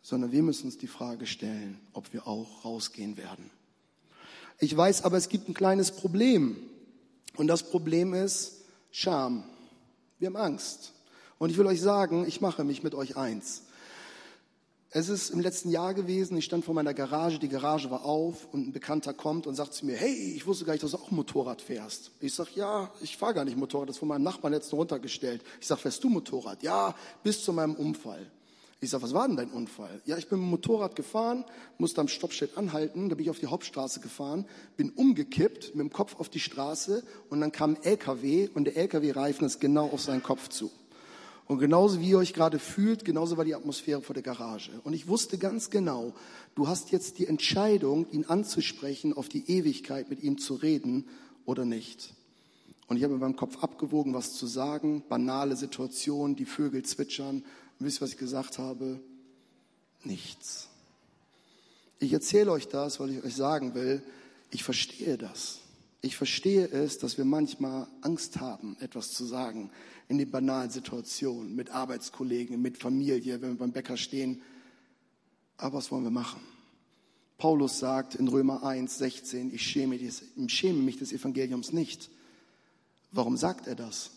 sondern 0.00 0.32
wir 0.32 0.42
müssen 0.42 0.68
uns 0.68 0.78
die 0.78 0.86
Frage 0.86 1.26
stellen, 1.26 1.78
ob 1.92 2.14
wir 2.14 2.26
auch 2.26 2.64
rausgehen 2.64 3.18
werden. 3.18 3.50
Ich 4.58 4.74
weiß 4.74 5.04
aber, 5.04 5.18
es 5.18 5.28
gibt 5.28 5.50
ein 5.50 5.54
kleines 5.54 5.90
Problem 5.90 6.56
und 7.36 7.46
das 7.46 7.62
Problem 7.62 8.14
ist 8.14 8.62
Scham. 8.90 9.44
Wir 10.18 10.28
haben 10.28 10.36
Angst. 10.36 10.94
Und 11.36 11.50
ich 11.50 11.58
will 11.58 11.66
euch 11.66 11.82
sagen, 11.82 12.26
ich 12.26 12.40
mache 12.40 12.64
mich 12.64 12.82
mit 12.82 12.94
euch 12.94 13.18
eins. 13.18 13.64
Es 14.94 15.08
ist 15.08 15.30
im 15.30 15.40
letzten 15.40 15.70
Jahr 15.70 15.94
gewesen, 15.94 16.36
ich 16.36 16.44
stand 16.44 16.66
vor 16.66 16.74
meiner 16.74 16.92
Garage, 16.92 17.38
die 17.38 17.48
Garage 17.48 17.90
war 17.90 18.04
auf 18.04 18.46
und 18.52 18.68
ein 18.68 18.72
Bekannter 18.72 19.14
kommt 19.14 19.46
und 19.46 19.54
sagt 19.54 19.72
zu 19.72 19.86
mir, 19.86 19.96
hey, 19.96 20.34
ich 20.36 20.46
wusste 20.46 20.66
gar 20.66 20.74
nicht, 20.74 20.82
dass 20.82 20.90
du 20.90 20.98
auch 20.98 21.10
Motorrad 21.10 21.62
fährst. 21.62 22.10
Ich 22.20 22.34
sag, 22.34 22.54
ja, 22.54 22.92
ich 23.00 23.16
fahre 23.16 23.32
gar 23.32 23.46
nicht 23.46 23.56
Motorrad, 23.56 23.88
das 23.88 23.96
ist 23.96 24.00
von 24.00 24.08
meinem 24.08 24.22
Nachbarn 24.22 24.52
letztens 24.52 24.74
runtergestellt. 24.74 25.42
Ich 25.62 25.66
sag, 25.66 25.78
fährst 25.78 26.04
du 26.04 26.10
Motorrad? 26.10 26.62
Ja, 26.62 26.94
bis 27.22 27.42
zu 27.42 27.54
meinem 27.54 27.74
Unfall. 27.74 28.30
Ich 28.82 28.90
sag, 28.90 29.00
was 29.00 29.14
war 29.14 29.26
denn 29.26 29.38
dein 29.38 29.48
Unfall? 29.48 30.02
Ja, 30.04 30.18
ich 30.18 30.28
bin 30.28 30.40
mit 30.40 30.48
dem 30.48 30.50
Motorrad 30.50 30.94
gefahren, 30.94 31.46
musste 31.78 32.02
am 32.02 32.08
Stoppschild 32.08 32.58
anhalten, 32.58 33.08
da 33.08 33.14
bin 33.14 33.24
ich 33.24 33.30
auf 33.30 33.38
die 33.38 33.46
Hauptstraße 33.46 34.00
gefahren, 34.00 34.44
bin 34.76 34.90
umgekippt, 34.90 35.74
mit 35.74 35.86
dem 35.86 35.90
Kopf 35.90 36.16
auf 36.20 36.28
die 36.28 36.40
Straße 36.40 37.02
und 37.30 37.40
dann 37.40 37.50
kam 37.50 37.76
ein 37.76 37.82
LKW 37.82 38.50
und 38.52 38.64
der 38.64 38.76
LKW-Reifen 38.76 39.46
ist 39.46 39.58
genau 39.58 39.86
auf 39.86 40.02
seinen 40.02 40.22
Kopf 40.22 40.50
zu. 40.50 40.70
Und 41.52 41.58
genauso 41.58 42.00
wie 42.00 42.08
ihr 42.08 42.16
euch 42.16 42.32
gerade 42.32 42.58
fühlt, 42.58 43.04
genauso 43.04 43.36
war 43.36 43.44
die 43.44 43.54
Atmosphäre 43.54 44.00
vor 44.00 44.14
der 44.14 44.22
Garage. 44.22 44.70
Und 44.84 44.94
ich 44.94 45.06
wusste 45.06 45.36
ganz 45.36 45.68
genau, 45.68 46.14
du 46.54 46.66
hast 46.66 46.92
jetzt 46.92 47.18
die 47.18 47.26
Entscheidung, 47.26 48.10
ihn 48.10 48.24
anzusprechen, 48.24 49.12
auf 49.12 49.28
die 49.28 49.50
Ewigkeit 49.50 50.08
mit 50.08 50.22
ihm 50.22 50.38
zu 50.38 50.54
reden 50.54 51.04
oder 51.44 51.66
nicht. 51.66 52.14
Und 52.86 52.96
ich 52.96 53.04
habe 53.04 53.12
in 53.12 53.20
meinem 53.20 53.36
Kopf 53.36 53.62
abgewogen, 53.62 54.14
was 54.14 54.32
zu 54.32 54.46
sagen, 54.46 55.04
banale 55.10 55.54
Situationen, 55.54 56.36
die 56.36 56.46
Vögel 56.46 56.84
zwitschern. 56.84 57.44
Und 57.78 57.86
wisst 57.86 57.98
ihr, 57.98 58.04
was 58.04 58.12
ich 58.12 58.18
gesagt 58.18 58.58
habe? 58.58 58.98
Nichts. 60.04 60.68
Ich 61.98 62.14
erzähle 62.14 62.50
euch 62.50 62.68
das, 62.68 62.98
weil 62.98 63.10
ich 63.10 63.22
euch 63.22 63.36
sagen 63.36 63.74
will, 63.74 64.02
ich 64.50 64.64
verstehe 64.64 65.18
das. 65.18 65.58
Ich 66.04 66.16
verstehe 66.16 66.66
es, 66.66 66.98
dass 66.98 67.16
wir 67.16 67.24
manchmal 67.24 67.86
Angst 68.00 68.40
haben, 68.40 68.76
etwas 68.80 69.12
zu 69.12 69.24
sagen 69.24 69.70
in 70.08 70.18
den 70.18 70.30
banalen 70.30 70.68
Situationen, 70.68 71.54
mit 71.54 71.70
Arbeitskollegen, 71.70 72.60
mit 72.60 72.76
Familie, 72.76 73.40
wenn 73.40 73.50
wir 73.50 73.58
beim 73.58 73.72
Bäcker 73.72 73.96
stehen. 73.96 74.42
Aber 75.56 75.78
was 75.78 75.92
wollen 75.92 76.02
wir 76.02 76.10
machen? 76.10 76.40
Paulus 77.38 77.78
sagt 77.78 78.16
in 78.16 78.26
Römer 78.26 78.64
1, 78.64 78.98
16, 78.98 79.54
ich 79.54 79.62
schäme, 79.62 79.96
dies, 79.96 80.24
ich 80.34 80.52
schäme 80.52 80.80
mich 80.82 80.98
des 80.98 81.12
Evangeliums 81.12 81.72
nicht. 81.72 82.10
Warum 83.12 83.36
sagt 83.36 83.68
er 83.68 83.76
das? 83.76 84.10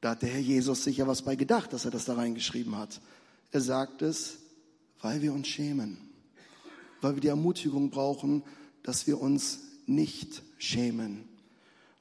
Da 0.00 0.10
hat 0.10 0.22
der 0.22 0.28
Herr 0.28 0.40
Jesus 0.40 0.84
sicher 0.84 1.08
was 1.08 1.22
bei 1.22 1.34
gedacht, 1.34 1.72
dass 1.72 1.84
er 1.84 1.90
das 1.90 2.04
da 2.04 2.14
reingeschrieben 2.14 2.76
hat. 2.76 3.00
Er 3.50 3.60
sagt 3.60 4.02
es, 4.02 4.38
weil 5.00 5.20
wir 5.20 5.32
uns 5.32 5.48
schämen, 5.48 5.98
weil 7.00 7.16
wir 7.16 7.20
die 7.20 7.28
Ermutigung 7.28 7.90
brauchen, 7.90 8.44
dass 8.84 9.08
wir 9.08 9.20
uns 9.20 9.60
nicht 9.86 10.42
schämen. 10.58 11.28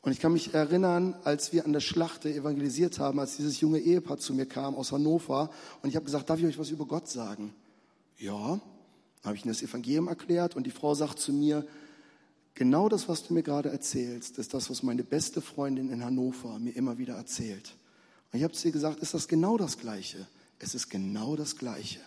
Und 0.02 0.12
ich 0.12 0.20
kann 0.20 0.34
mich 0.34 0.54
erinnern, 0.54 1.16
als 1.24 1.52
wir 1.52 1.66
an 1.66 1.74
der 1.74 1.80
Schlachte 1.80 2.32
evangelisiert 2.32 3.00
haben, 3.00 3.20
als 3.20 3.38
dieses 3.38 3.60
junge 3.60 3.80
Ehepaar 3.80 4.20
zu 4.20 4.36
mir 4.36 4.46
kam 4.46 4.76
aus 4.76 4.92
Hannover 4.92 5.50
und 5.82 5.90
ich 5.90 5.96
habe 5.96 6.06
gesagt, 6.06 6.30
darf 6.30 6.40
ich 6.40 6.46
euch 6.46 6.60
was 6.60 6.70
über 6.70 6.86
Gott 6.86 7.10
sagen? 7.10 7.56
Ja, 8.20 8.60
habe 9.24 9.36
ich 9.36 9.44
ihnen 9.44 9.54
das 9.54 9.64
Evangelium 9.64 10.08
erklärt 10.08 10.56
und 10.56 10.66
die 10.66 10.72
Frau 10.72 10.94
sagt 10.94 11.20
zu 11.20 11.34
mir, 11.34 11.66
genau 12.54 12.88
das, 12.88 13.10
was 13.10 13.24
du 13.24 13.34
mir 13.34 13.42
gerade 13.42 13.70
erzählst, 13.70 14.38
ist 14.38 14.54
das, 14.54 14.70
was 14.70 14.84
meine 14.84 15.04
beste 15.04 15.42
Freundin 15.42 15.90
in 15.90 16.06
Hannover 16.06 16.60
mir 16.60 16.76
immer 16.76 17.00
wieder 17.00 17.16
erzählt. 17.16 17.74
Und 18.32 18.38
ich 18.38 18.44
habe 18.44 18.54
zu 18.54 18.68
ihr 18.68 18.74
gesagt, 18.74 19.00
ist 19.00 19.16
das 19.16 19.28
genau 19.28 19.58
das 19.58 19.80
Gleiche? 19.80 20.28
Es 20.60 20.76
ist 20.76 20.90
genau 20.90 21.36
das 21.36 21.58
Gleiche. 21.58 22.00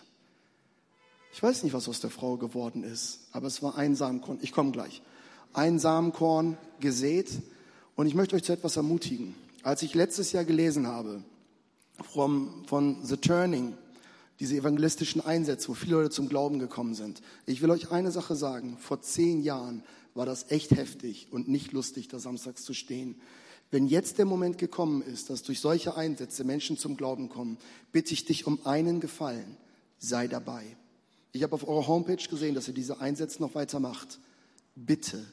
Ich 1.33 1.43
weiß 1.43 1.63
nicht, 1.63 1.73
was 1.73 1.89
aus 1.89 1.99
der 1.99 2.09
Frau 2.09 2.37
geworden 2.37 2.83
ist, 2.83 3.19
aber 3.33 3.47
es 3.47 3.61
war 3.61 3.77
ein 3.77 3.95
Samenkorn. 3.95 4.39
Ich 4.41 4.51
komme 4.51 4.71
gleich. 4.71 5.01
Ein 5.53 5.79
Samenkorn 5.79 6.57
gesät. 6.79 7.29
Und 7.95 8.07
ich 8.07 8.15
möchte 8.15 8.35
euch 8.35 8.43
zu 8.43 8.53
etwas 8.53 8.77
ermutigen. 8.77 9.35
Als 9.63 9.81
ich 9.81 9.93
letztes 9.93 10.31
Jahr 10.31 10.45
gelesen 10.45 10.87
habe 10.87 11.23
vom, 12.01 12.63
von 12.65 13.03
The 13.03 13.17
Turning, 13.17 13.73
diese 14.39 14.55
evangelistischen 14.55 15.19
Einsätze, 15.21 15.67
wo 15.67 15.73
viele 15.73 15.97
Leute 15.97 16.11
zum 16.11 16.29
Glauben 16.29 16.59
gekommen 16.59 16.95
sind. 16.95 17.21
Ich 17.45 17.61
will 17.61 17.69
euch 17.71 17.91
eine 17.91 18.11
Sache 18.11 18.35
sagen. 18.35 18.77
Vor 18.79 19.01
zehn 19.01 19.41
Jahren 19.41 19.83
war 20.13 20.25
das 20.25 20.49
echt 20.49 20.71
heftig 20.71 21.27
und 21.31 21.49
nicht 21.49 21.73
lustig, 21.73 22.07
da 22.07 22.19
samstags 22.19 22.63
zu 22.63 22.73
stehen. 22.73 23.19
Wenn 23.71 23.85
jetzt 23.85 24.17
der 24.17 24.25
Moment 24.25 24.57
gekommen 24.57 25.01
ist, 25.01 25.29
dass 25.29 25.43
durch 25.43 25.59
solche 25.59 25.95
Einsätze 25.95 26.43
Menschen 26.43 26.77
zum 26.77 26.97
Glauben 26.97 27.29
kommen, 27.29 27.57
bitte 27.91 28.13
ich 28.13 28.25
dich 28.25 28.47
um 28.47 28.65
einen 28.65 28.99
Gefallen. 28.99 29.57
Sei 29.99 30.27
dabei. 30.27 30.63
Ich 31.33 31.43
habe 31.43 31.53
auf 31.53 31.67
eurer 31.67 31.87
Homepage 31.87 32.15
gesehen, 32.15 32.55
dass 32.55 32.67
ihr 32.67 32.73
diese 32.73 33.01
Einsätze 33.01 33.41
noch 33.41 33.53
weiter 33.53 33.79
macht. 33.79 34.19
Bitte 34.75 35.25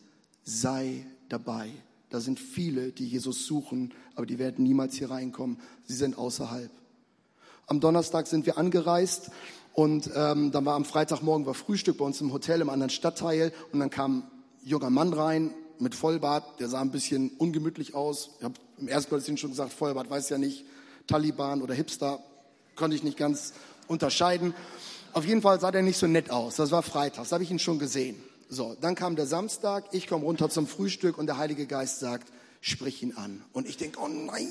sei 0.47 1.05
dabei. 1.29 1.71
Da 2.09 2.21
sind 2.21 2.39
viele, 2.41 2.93
die 2.93 3.07
Jesus 3.07 3.47
suchen, 3.47 3.93
aber 4.15 4.25
die 4.25 4.39
werden 4.39 4.65
niemals 4.65 4.95
hier 4.95 5.11
reinkommen. 5.11 5.59
Sie 5.85 5.95
sind 5.95 6.17
außerhalb. 6.17 6.71
Am 7.67 7.81
Donnerstag 7.81 8.29
sind 8.29 8.47
wir 8.47 8.57
angereist 8.57 9.31
und 9.75 10.09
ähm, 10.15 10.53
dann 10.53 10.65
war 10.65 10.77
am 10.77 10.85
Freitagmorgen 10.85 11.47
war 11.47 11.55
Frühstück 11.55 11.99
bei 11.99 12.05
uns 12.05 12.21
im 12.21 12.33
Hotel 12.33 12.61
im 12.61 12.71
anderen 12.71 12.91
Stadtteil 12.91 13.53
und 13.73 13.81
dann 13.81 13.91
kam 13.91 14.19
ein 14.19 14.31
junger 14.65 14.89
Mann 14.89 15.13
rein 15.13 15.53
mit 15.81 15.97
Vollbart, 15.97 16.61
der 16.61 16.69
sah 16.69 16.81
ein 16.81 16.93
bisschen 16.93 17.31
ungemütlich 17.39 17.95
aus. 17.95 18.31
Ich 18.39 18.45
habe 18.45 18.55
im 18.79 18.87
ersten 18.87 19.11
Gottesdienst 19.11 19.41
schon 19.41 19.51
gesagt, 19.51 19.73
Vollbart 19.73 20.09
weiß 20.09 20.29
ja 20.29 20.39
nicht, 20.39 20.65
Taliban 21.09 21.61
oder 21.61 21.75
Hipster, 21.75 22.21
konnte 22.77 22.97
ich 22.97 23.03
nicht 23.03 23.19
ganz 23.19 23.53
unterscheiden. 23.89 24.55
Auf 25.13 25.27
jeden 25.27 25.43
Fall 25.43 25.59
sah 25.61 25.73
der 25.73 25.83
nicht 25.83 25.99
so 25.99 26.07
nett 26.07 26.31
aus. 26.31 26.57
Das 26.57 26.71
war 26.71 26.83
Freitag, 26.83 27.25
das 27.25 27.33
habe 27.33 27.43
ich 27.43 27.51
ihn 27.51 27.59
schon 27.59 27.81
gesehen. 27.81 28.17
So, 28.49 28.77
dann 28.81 28.95
kam 28.95 29.17
der 29.17 29.27
Samstag, 29.27 29.87
ich 29.93 30.07
komme 30.07 30.25
runter 30.25 30.49
zum 30.49 30.69
Frühstück 30.69 31.19
und 31.19 31.27
der 31.27 31.37
Heilige 31.37 31.67
Geist 31.67 31.99
sagt, 31.99 32.33
sprich 32.61 33.03
ihn 33.03 33.15
an. 33.15 33.43
Und 33.53 33.69
ich 33.69 33.77
denke, 33.77 33.99
oh 34.01 34.07
nein, 34.07 34.49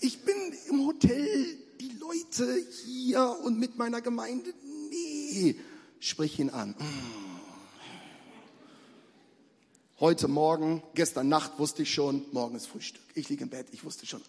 ich 0.00 0.24
bin 0.24 0.34
im 0.68 0.84
Hotel, 0.84 1.46
die 1.80 1.92
Leute 2.00 2.58
hier 2.84 3.36
und 3.44 3.58
mit 3.58 3.78
meiner 3.78 4.00
Gemeinde, 4.00 4.52
nee, 4.90 5.54
sprich 6.00 6.40
ihn 6.40 6.50
an. 6.50 6.74
Heute 10.00 10.26
Morgen, 10.26 10.82
gestern 10.94 11.28
Nacht 11.28 11.58
wusste 11.58 11.82
ich 11.82 11.94
schon, 11.94 12.24
morgen 12.32 12.56
ist 12.56 12.66
Frühstück. 12.66 13.02
Ich 13.14 13.28
liege 13.28 13.44
im 13.44 13.50
Bett, 13.50 13.68
ich 13.70 13.84
wusste 13.84 14.06
schon. 14.06 14.22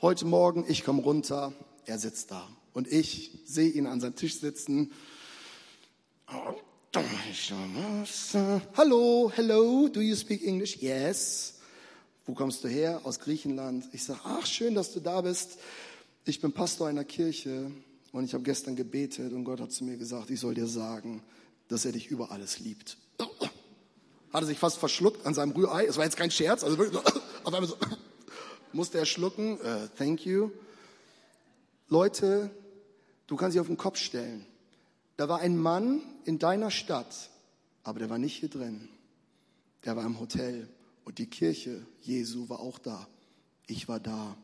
Heute 0.00 0.24
Morgen, 0.24 0.64
ich 0.68 0.84
komme 0.84 1.02
runter, 1.02 1.52
er 1.84 1.98
sitzt 1.98 2.30
da. 2.30 2.48
Und 2.72 2.90
ich 2.90 3.30
sehe 3.44 3.70
ihn 3.70 3.86
an 3.86 4.00
seinem 4.00 4.16
Tisch 4.16 4.40
sitzen. 4.40 4.92
Hallo, 8.76 9.32
hello, 9.34 9.88
do 9.88 10.00
you 10.00 10.14
speak 10.14 10.44
English? 10.44 10.76
Yes. 10.78 11.60
Wo 12.24 12.34
kommst 12.34 12.64
du 12.64 12.68
her? 12.68 13.00
Aus 13.04 13.20
Griechenland. 13.20 13.88
Ich 13.92 14.04
sage, 14.04 14.20
ach, 14.24 14.46
schön, 14.46 14.74
dass 14.74 14.92
du 14.92 15.00
da 15.00 15.20
bist. 15.20 15.58
Ich 16.24 16.40
bin 16.40 16.52
Pastor 16.52 16.88
einer 16.88 17.04
Kirche 17.04 17.70
und 18.12 18.24
ich 18.24 18.34
habe 18.34 18.42
gestern 18.42 18.74
gebetet 18.74 19.32
und 19.32 19.44
Gott 19.44 19.60
hat 19.60 19.70
zu 19.70 19.84
mir 19.84 19.96
gesagt, 19.96 20.30
ich 20.30 20.40
soll 20.40 20.54
dir 20.54 20.66
sagen, 20.66 21.22
dass 21.68 21.84
er 21.84 21.92
dich 21.92 22.08
über 22.08 22.32
alles 22.32 22.58
liebt. 22.58 22.96
Hat 24.32 24.42
er 24.42 24.46
sich 24.46 24.58
fast 24.58 24.78
verschluckt 24.78 25.24
an 25.26 25.34
seinem 25.34 25.52
Rührei. 25.52 25.86
Es 25.86 25.96
war 25.96 26.04
jetzt 26.04 26.16
kein 26.16 26.30
Scherz, 26.30 26.64
also 26.64 26.78
wirklich 26.78 27.00
so, 27.00 27.20
auf 27.44 27.54
einmal 27.54 27.66
so, 27.66 27.76
musste 28.72 28.98
er 28.98 29.06
schlucken. 29.06 29.60
Uh, 29.60 29.88
thank 29.96 30.26
you. 30.26 30.50
Leute, 31.88 32.50
Du 33.26 33.34
kannst 33.34 33.54
dich 33.54 33.60
auf 33.60 33.66
den 33.66 33.76
Kopf 33.76 33.98
stellen. 33.98 34.46
Da 35.16 35.28
war 35.28 35.40
ein 35.40 35.56
Mann 35.56 36.02
in 36.24 36.38
deiner 36.38 36.70
Stadt, 36.70 37.30
aber 37.82 37.98
der 37.98 38.10
war 38.10 38.18
nicht 38.18 38.36
hier 38.36 38.48
drin. 38.48 38.88
Der 39.84 39.96
war 39.96 40.04
im 40.04 40.20
Hotel 40.20 40.68
und 41.04 41.18
die 41.18 41.26
Kirche 41.26 41.86
Jesu 42.02 42.48
war 42.48 42.60
auch 42.60 42.78
da. 42.78 43.06
Ich 43.66 43.88
war 43.88 44.00
da. 44.00 44.36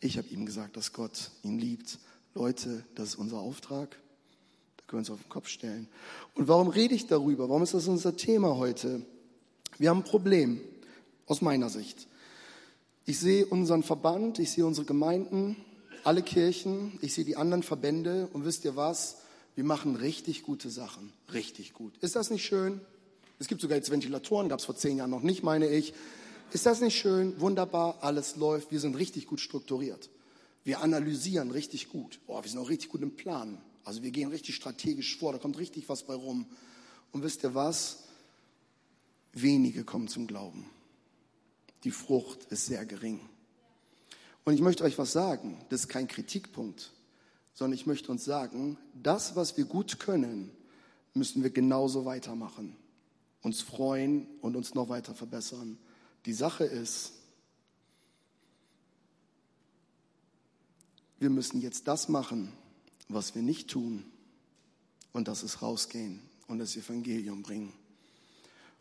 Ich 0.00 0.18
habe 0.18 0.28
ihm 0.28 0.46
gesagt, 0.46 0.76
dass 0.76 0.92
Gott 0.92 1.30
ihn 1.42 1.58
liebt. 1.58 1.98
Leute, 2.34 2.84
das 2.94 3.10
ist 3.10 3.16
unser 3.16 3.38
Auftrag. 3.38 3.90
Da 4.76 4.84
können 4.86 4.98
wir 4.98 4.98
uns 4.98 5.10
auf 5.10 5.22
den 5.22 5.28
Kopf 5.28 5.48
stellen. 5.48 5.88
Und 6.34 6.48
warum 6.48 6.68
rede 6.68 6.94
ich 6.94 7.06
darüber? 7.06 7.48
Warum 7.48 7.62
ist 7.62 7.74
das 7.74 7.88
unser 7.88 8.16
Thema 8.16 8.56
heute? 8.56 9.04
Wir 9.78 9.90
haben 9.90 9.98
ein 9.98 10.04
Problem, 10.04 10.60
aus 11.26 11.42
meiner 11.42 11.68
Sicht. 11.68 12.06
Ich 13.04 13.18
sehe 13.18 13.46
unseren 13.46 13.82
Verband, 13.82 14.38
ich 14.38 14.50
sehe 14.50 14.66
unsere 14.66 14.86
Gemeinden, 14.86 15.56
alle 16.04 16.22
Kirchen, 16.22 16.98
ich 17.02 17.14
sehe 17.14 17.24
die 17.24 17.36
anderen 17.36 17.62
Verbände 17.62 18.28
und 18.32 18.44
wisst 18.44 18.64
ihr 18.64 18.76
was? 18.76 19.18
Wir 19.56 19.64
machen 19.64 19.96
richtig 19.96 20.42
gute 20.42 20.70
Sachen. 20.70 21.12
Richtig 21.32 21.72
gut. 21.72 21.96
Ist 22.02 22.14
das 22.14 22.30
nicht 22.30 22.44
schön? 22.44 22.80
Es 23.38 23.48
gibt 23.48 23.62
sogar 23.62 23.78
jetzt 23.78 23.90
Ventilatoren, 23.90 24.48
gab 24.48 24.60
es 24.60 24.66
vor 24.66 24.76
zehn 24.76 24.98
Jahren 24.98 25.10
noch 25.10 25.22
nicht, 25.22 25.42
meine 25.42 25.66
ich. 25.68 25.94
Ist 26.52 26.66
das 26.66 26.80
nicht 26.80 26.96
schön? 26.96 27.40
Wunderbar, 27.40 27.98
alles 28.02 28.36
läuft. 28.36 28.70
Wir 28.70 28.80
sind 28.80 28.96
richtig 28.96 29.26
gut 29.26 29.40
strukturiert. 29.40 30.10
Wir 30.62 30.82
analysieren 30.82 31.50
richtig 31.50 31.88
gut. 31.88 32.20
Oh, 32.26 32.42
wir 32.42 32.48
sind 32.48 32.58
auch 32.58 32.68
richtig 32.68 32.90
gut 32.90 33.00
im 33.00 33.16
Plan. 33.16 33.58
Also 33.82 34.02
wir 34.02 34.10
gehen 34.10 34.28
richtig 34.28 34.56
strategisch 34.56 35.16
vor, 35.16 35.32
da 35.32 35.38
kommt 35.38 35.58
richtig 35.58 35.88
was 35.88 36.02
bei 36.02 36.14
rum. 36.14 36.46
Und 37.12 37.22
wisst 37.22 37.42
ihr 37.42 37.54
was? 37.54 38.04
Wenige 39.32 39.84
kommen 39.84 40.08
zum 40.08 40.26
Glauben. 40.26 40.68
Die 41.84 41.90
Frucht 41.90 42.44
ist 42.50 42.66
sehr 42.66 42.84
gering. 42.84 43.20
Und 44.44 44.54
ich 44.54 44.60
möchte 44.60 44.84
euch 44.84 44.98
was 44.98 45.12
sagen, 45.12 45.64
das 45.70 45.80
ist 45.82 45.88
kein 45.88 46.08
Kritikpunkt, 46.08 46.92
sondern 47.56 47.74
ich 47.74 47.86
möchte 47.86 48.12
uns 48.12 48.24
sagen, 48.24 48.76
das, 49.02 49.34
was 49.34 49.56
wir 49.56 49.64
gut 49.64 49.98
können, 49.98 50.50
müssen 51.14 51.42
wir 51.42 51.48
genauso 51.48 52.04
weitermachen, 52.04 52.76
uns 53.40 53.62
freuen 53.62 54.28
und 54.42 54.56
uns 54.56 54.74
noch 54.74 54.90
weiter 54.90 55.14
verbessern. 55.14 55.78
Die 56.26 56.34
Sache 56.34 56.64
ist, 56.64 57.12
wir 61.18 61.30
müssen 61.30 61.62
jetzt 61.62 61.88
das 61.88 62.10
machen, 62.10 62.52
was 63.08 63.34
wir 63.34 63.40
nicht 63.40 63.70
tun, 63.70 64.04
und 65.14 65.26
das 65.26 65.42
ist 65.42 65.62
rausgehen 65.62 66.20
und 66.48 66.58
das 66.58 66.76
Evangelium 66.76 67.42
bringen. 67.42 67.72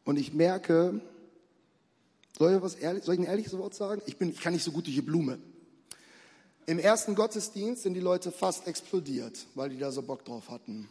Und 0.04 0.20
ich 0.20 0.34
merke, 0.34 1.00
soll 2.38 2.56
ich, 2.56 2.62
was 2.62 2.76
ehrlich, 2.76 3.06
soll 3.06 3.14
ich 3.14 3.22
ein 3.22 3.28
ehrliches 3.28 3.58
Wort 3.58 3.74
sagen? 3.74 4.02
Ich, 4.06 4.18
bin, 4.18 4.32
ich 4.32 4.42
kann 4.42 4.52
nicht 4.52 4.66
so 4.66 4.74
gut 4.74 4.86
durch 4.86 4.98
die 4.98 5.02
Blume. 5.02 5.40
Im 6.68 6.80
ersten 6.80 7.14
Gottesdienst 7.14 7.84
sind 7.84 7.94
die 7.94 8.00
Leute 8.00 8.32
fast 8.32 8.68
explodiert, 8.68 9.46
weil 9.54 9.70
die 9.70 9.78
da 9.78 9.92
so 9.92 10.02
Bock 10.02 10.26
drauf 10.26 10.50
hatten. 10.50 10.88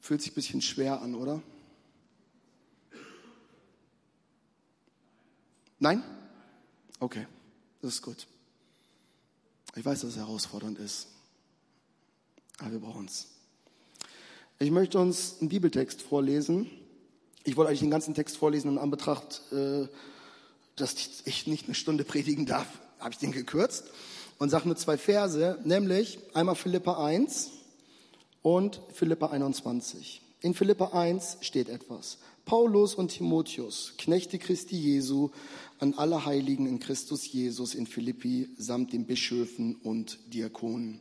Fühlt 0.00 0.22
sich 0.22 0.32
ein 0.32 0.34
bisschen 0.34 0.62
schwer 0.62 1.02
an, 1.02 1.14
oder? 1.14 1.42
Nein? 5.78 6.02
Okay, 7.00 7.26
das 7.82 7.94
ist 7.94 8.02
gut. 8.02 8.26
Ich 9.74 9.84
weiß, 9.84 10.00
dass 10.00 10.10
es 10.10 10.16
herausfordernd 10.16 10.78
ist. 10.78 11.08
Aber 12.58 12.72
wir 12.72 12.78
brauchen 12.78 13.04
es. 13.04 13.26
Ich 14.58 14.70
möchte 14.70 14.98
uns 14.98 15.36
einen 15.40 15.50
Bibeltext 15.50 16.00
vorlesen. 16.00 16.70
Ich 17.44 17.56
wollte 17.56 17.68
eigentlich 17.68 17.80
den 17.80 17.90
ganzen 17.90 18.14
Text 18.14 18.38
vorlesen 18.38 18.70
in 18.70 18.78
Anbetracht, 18.78 19.42
äh, 19.52 19.86
dass 20.76 20.94
ich 21.26 21.46
nicht 21.46 21.66
eine 21.66 21.74
Stunde 21.74 22.04
predigen 22.04 22.46
darf, 22.46 22.66
habe 22.98 23.12
ich 23.12 23.18
den 23.18 23.32
gekürzt 23.32 23.84
und 24.38 24.50
sage 24.50 24.66
nur 24.66 24.76
zwei 24.76 24.96
Verse, 24.98 25.58
nämlich 25.64 26.18
einmal 26.34 26.54
Philippa 26.54 27.04
1 27.04 27.50
und 28.42 28.80
Philippa 28.92 29.26
21. 29.26 30.22
In 30.40 30.54
Philippa 30.54 30.86
1 30.88 31.38
steht 31.40 31.68
etwas. 31.68 32.18
Paulus 32.44 32.94
und 32.94 33.08
Timotheus, 33.08 33.94
Knechte 33.98 34.38
Christi 34.38 34.76
Jesu, 34.76 35.30
an 35.80 35.94
alle 35.94 36.24
Heiligen 36.24 36.66
in 36.66 36.78
Christus 36.78 37.30
Jesus 37.30 37.74
in 37.74 37.86
Philippi 37.86 38.48
samt 38.56 38.92
den 38.92 39.04
Bischöfen 39.06 39.74
und 39.76 40.18
Diakonen. 40.32 41.00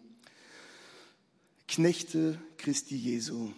Knechte 1.68 2.40
Christi 2.58 2.96
Jesu, 2.96 3.52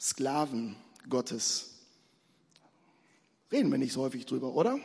Sklaven 0.00 0.76
Gottes. 1.08 1.70
Reden 3.50 3.70
wir 3.70 3.78
nicht 3.78 3.92
so 3.92 4.02
häufig 4.02 4.26
drüber, 4.26 4.54
oder? 4.54 4.78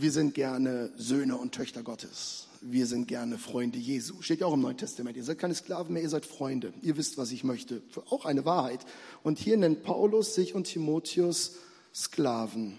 Wir 0.00 0.12
sind 0.12 0.32
gerne 0.32 0.90
Söhne 0.96 1.36
und 1.36 1.52
Töchter 1.52 1.82
Gottes. 1.82 2.46
Wir 2.62 2.86
sind 2.86 3.06
gerne 3.06 3.36
Freunde 3.36 3.76
Jesu. 3.76 4.22
Steht 4.22 4.40
ja 4.40 4.46
auch 4.46 4.54
im 4.54 4.62
Neuen 4.62 4.78
Testament. 4.78 5.14
Ihr 5.14 5.24
seid 5.24 5.38
keine 5.38 5.54
Sklaven 5.54 5.92
mehr, 5.92 6.02
ihr 6.02 6.08
seid 6.08 6.24
Freunde. 6.24 6.72
Ihr 6.80 6.96
wisst, 6.96 7.18
was 7.18 7.32
ich 7.32 7.44
möchte. 7.44 7.82
Auch 8.08 8.24
eine 8.24 8.46
Wahrheit. 8.46 8.80
Und 9.22 9.38
hier 9.38 9.58
nennt 9.58 9.82
Paulus 9.82 10.34
sich 10.34 10.54
und 10.54 10.64
Timotheus 10.64 11.56
Sklaven. 11.94 12.78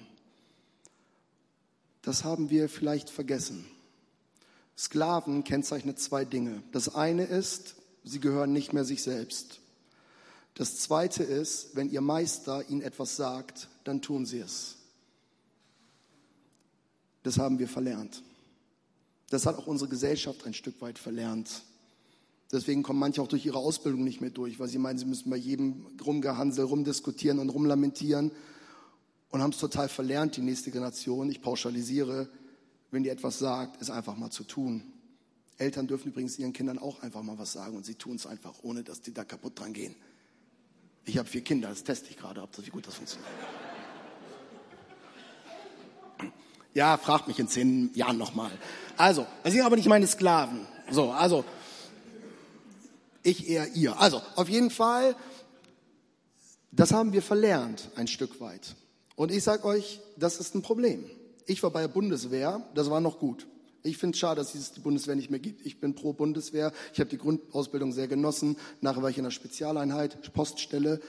Das 2.02 2.24
haben 2.24 2.50
wir 2.50 2.68
vielleicht 2.70 3.12
vergessen. 3.12 3.68
Sklaven 4.76 5.44
kennzeichnet 5.44 6.00
zwei 6.00 6.26
Dinge. 6.26 6.64
Das 6.72 6.96
eine 6.96 7.26
ist, 7.26 7.76
sie 8.04 8.20
gehören 8.20 8.52
nicht 8.52 8.74
mehr 8.74 8.84
sich 8.84 9.04
selbst. 9.04 9.60
Das 10.56 10.80
zweite 10.80 11.22
ist, 11.22 11.76
wenn 11.76 11.92
ihr 11.92 12.02
Meister 12.02 12.68
ihnen 12.68 12.82
etwas 12.82 13.16
sagt, 13.16 13.68
dann 13.84 14.02
tun 14.02 14.26
sie 14.26 14.40
es. 14.40 14.78
Das 17.24 17.38
haben 17.38 17.60
wir 17.60 17.68
verlernt. 17.68 18.24
Das 19.30 19.46
hat 19.46 19.58
auch 19.58 19.68
unsere 19.68 19.90
Gesellschaft 19.90 20.46
ein 20.46 20.54
Stück 20.54 20.82
weit 20.82 21.00
verlernt. 21.00 21.64
Deswegen 22.52 22.84
kommen 22.84 23.00
manche 23.00 23.22
auch 23.22 23.28
durch 23.28 23.46
ihre 23.46 23.60
Ausbildung 23.60 24.04
nicht 24.04 24.20
mehr 24.20 24.30
durch, 24.30 24.60
weil 24.60 24.68
sie 24.68 24.78
meinen, 24.78 25.00
sie 25.00 25.06
müssen 25.06 25.30
bei 25.30 25.38
jedem 25.38 25.86
Rumgehansel 26.06 26.66
rumdiskutieren 26.66 27.40
und 27.40 27.50
rumlamentieren 27.50 28.32
und 29.30 29.42
haben 29.42 29.52
es 29.52 29.58
total 29.58 29.88
verlernt, 29.88 30.36
die 30.36 30.42
nächste 30.42 30.72
Generation. 30.72 31.30
Ich 31.30 31.42
pauschalisiere, 31.42 32.28
wenn 32.92 33.04
die 33.04 33.10
etwas 33.10 33.40
sagt, 33.40 33.82
ist 33.82 33.90
einfach 33.90 34.18
mal 34.18 34.32
zu 34.32 34.44
tun. 34.44 34.84
Eltern 35.58 35.88
dürfen 35.88 36.10
übrigens 36.10 36.38
ihren 36.40 36.52
Kindern 36.52 36.78
auch 36.78 37.02
einfach 37.02 37.24
mal 37.24 37.38
was 37.38 37.54
sagen 37.54 37.78
und 37.78 37.86
sie 37.86 37.96
tun 37.96 38.18
es 38.18 38.26
einfach, 38.26 38.56
ohne 38.64 38.84
dass 38.84 39.02
die 39.02 39.14
da 39.14 39.24
kaputt 39.24 39.58
dran 39.58 39.72
gehen. 39.72 39.96
Ich 41.06 41.18
habe 41.18 41.30
vier 41.30 41.42
Kinder, 41.42 41.70
das 41.70 41.84
teste 41.84 42.10
ich 42.10 42.18
gerade, 42.18 42.42
ob 42.42 42.52
das, 42.52 42.66
wie 42.66 42.70
gut 42.70 42.86
das 42.86 42.96
funktioniert. 42.96 43.32
Ja, 46.74 46.98
fragt 46.98 47.28
mich 47.28 47.40
in 47.40 47.48
zehn 47.48 47.92
Jahren 47.94 48.18
nochmal. 48.18 48.52
Also, 48.98 49.26
das 49.44 49.54
sind 49.54 49.62
aber 49.62 49.76
nicht 49.76 49.90
meine 49.90 50.08
Sklaven. 50.08 50.68
So, 50.90 51.12
also, 51.12 51.44
ich 53.24 53.50
eher 53.50 53.68
ihr. 53.76 54.00
Also, 54.00 54.22
auf 54.36 54.50
jeden 54.50 54.70
Fall, 54.70 55.16
das 56.72 56.94
haben 56.94 57.14
wir 57.14 57.22
verlernt, 57.22 57.90
ein 57.96 58.08
Stück 58.08 58.40
weit. 58.40 58.76
Und 59.16 59.32
ich 59.32 59.44
sage 59.44 59.66
euch, 59.66 60.00
das 60.18 60.40
ist 60.40 60.56
ein 60.56 60.62
Problem. 60.62 61.06
Ich 61.46 61.62
war 61.64 61.72
bei 61.72 61.82
der 61.82 61.88
Bundeswehr, 61.90 62.62
das 62.74 62.90
war 62.90 63.02
noch 63.02 63.20
gut. 63.20 63.48
Ich 63.84 63.98
finde 63.98 64.16
es 64.16 64.20
schade, 64.20 64.36
dass 64.36 64.54
es 64.54 64.74
die 64.74 64.80
Bundeswehr 64.80 65.16
nicht 65.16 65.32
mehr 65.32 65.40
gibt. 65.40 65.66
Ich 65.66 65.80
bin 65.80 65.96
pro 65.96 66.14
Bundeswehr. 66.14 66.72
Ich 66.94 67.00
habe 67.00 67.10
die 67.10 67.18
Grundausbildung 67.18 67.92
sehr 67.92 68.08
genossen. 68.08 68.58
Nachher 68.80 69.02
war 69.02 69.10
ich 69.10 69.18
in 69.18 69.24
der 69.24 69.32
Spezialeinheit, 69.32 70.34
Poststelle. 70.34 71.02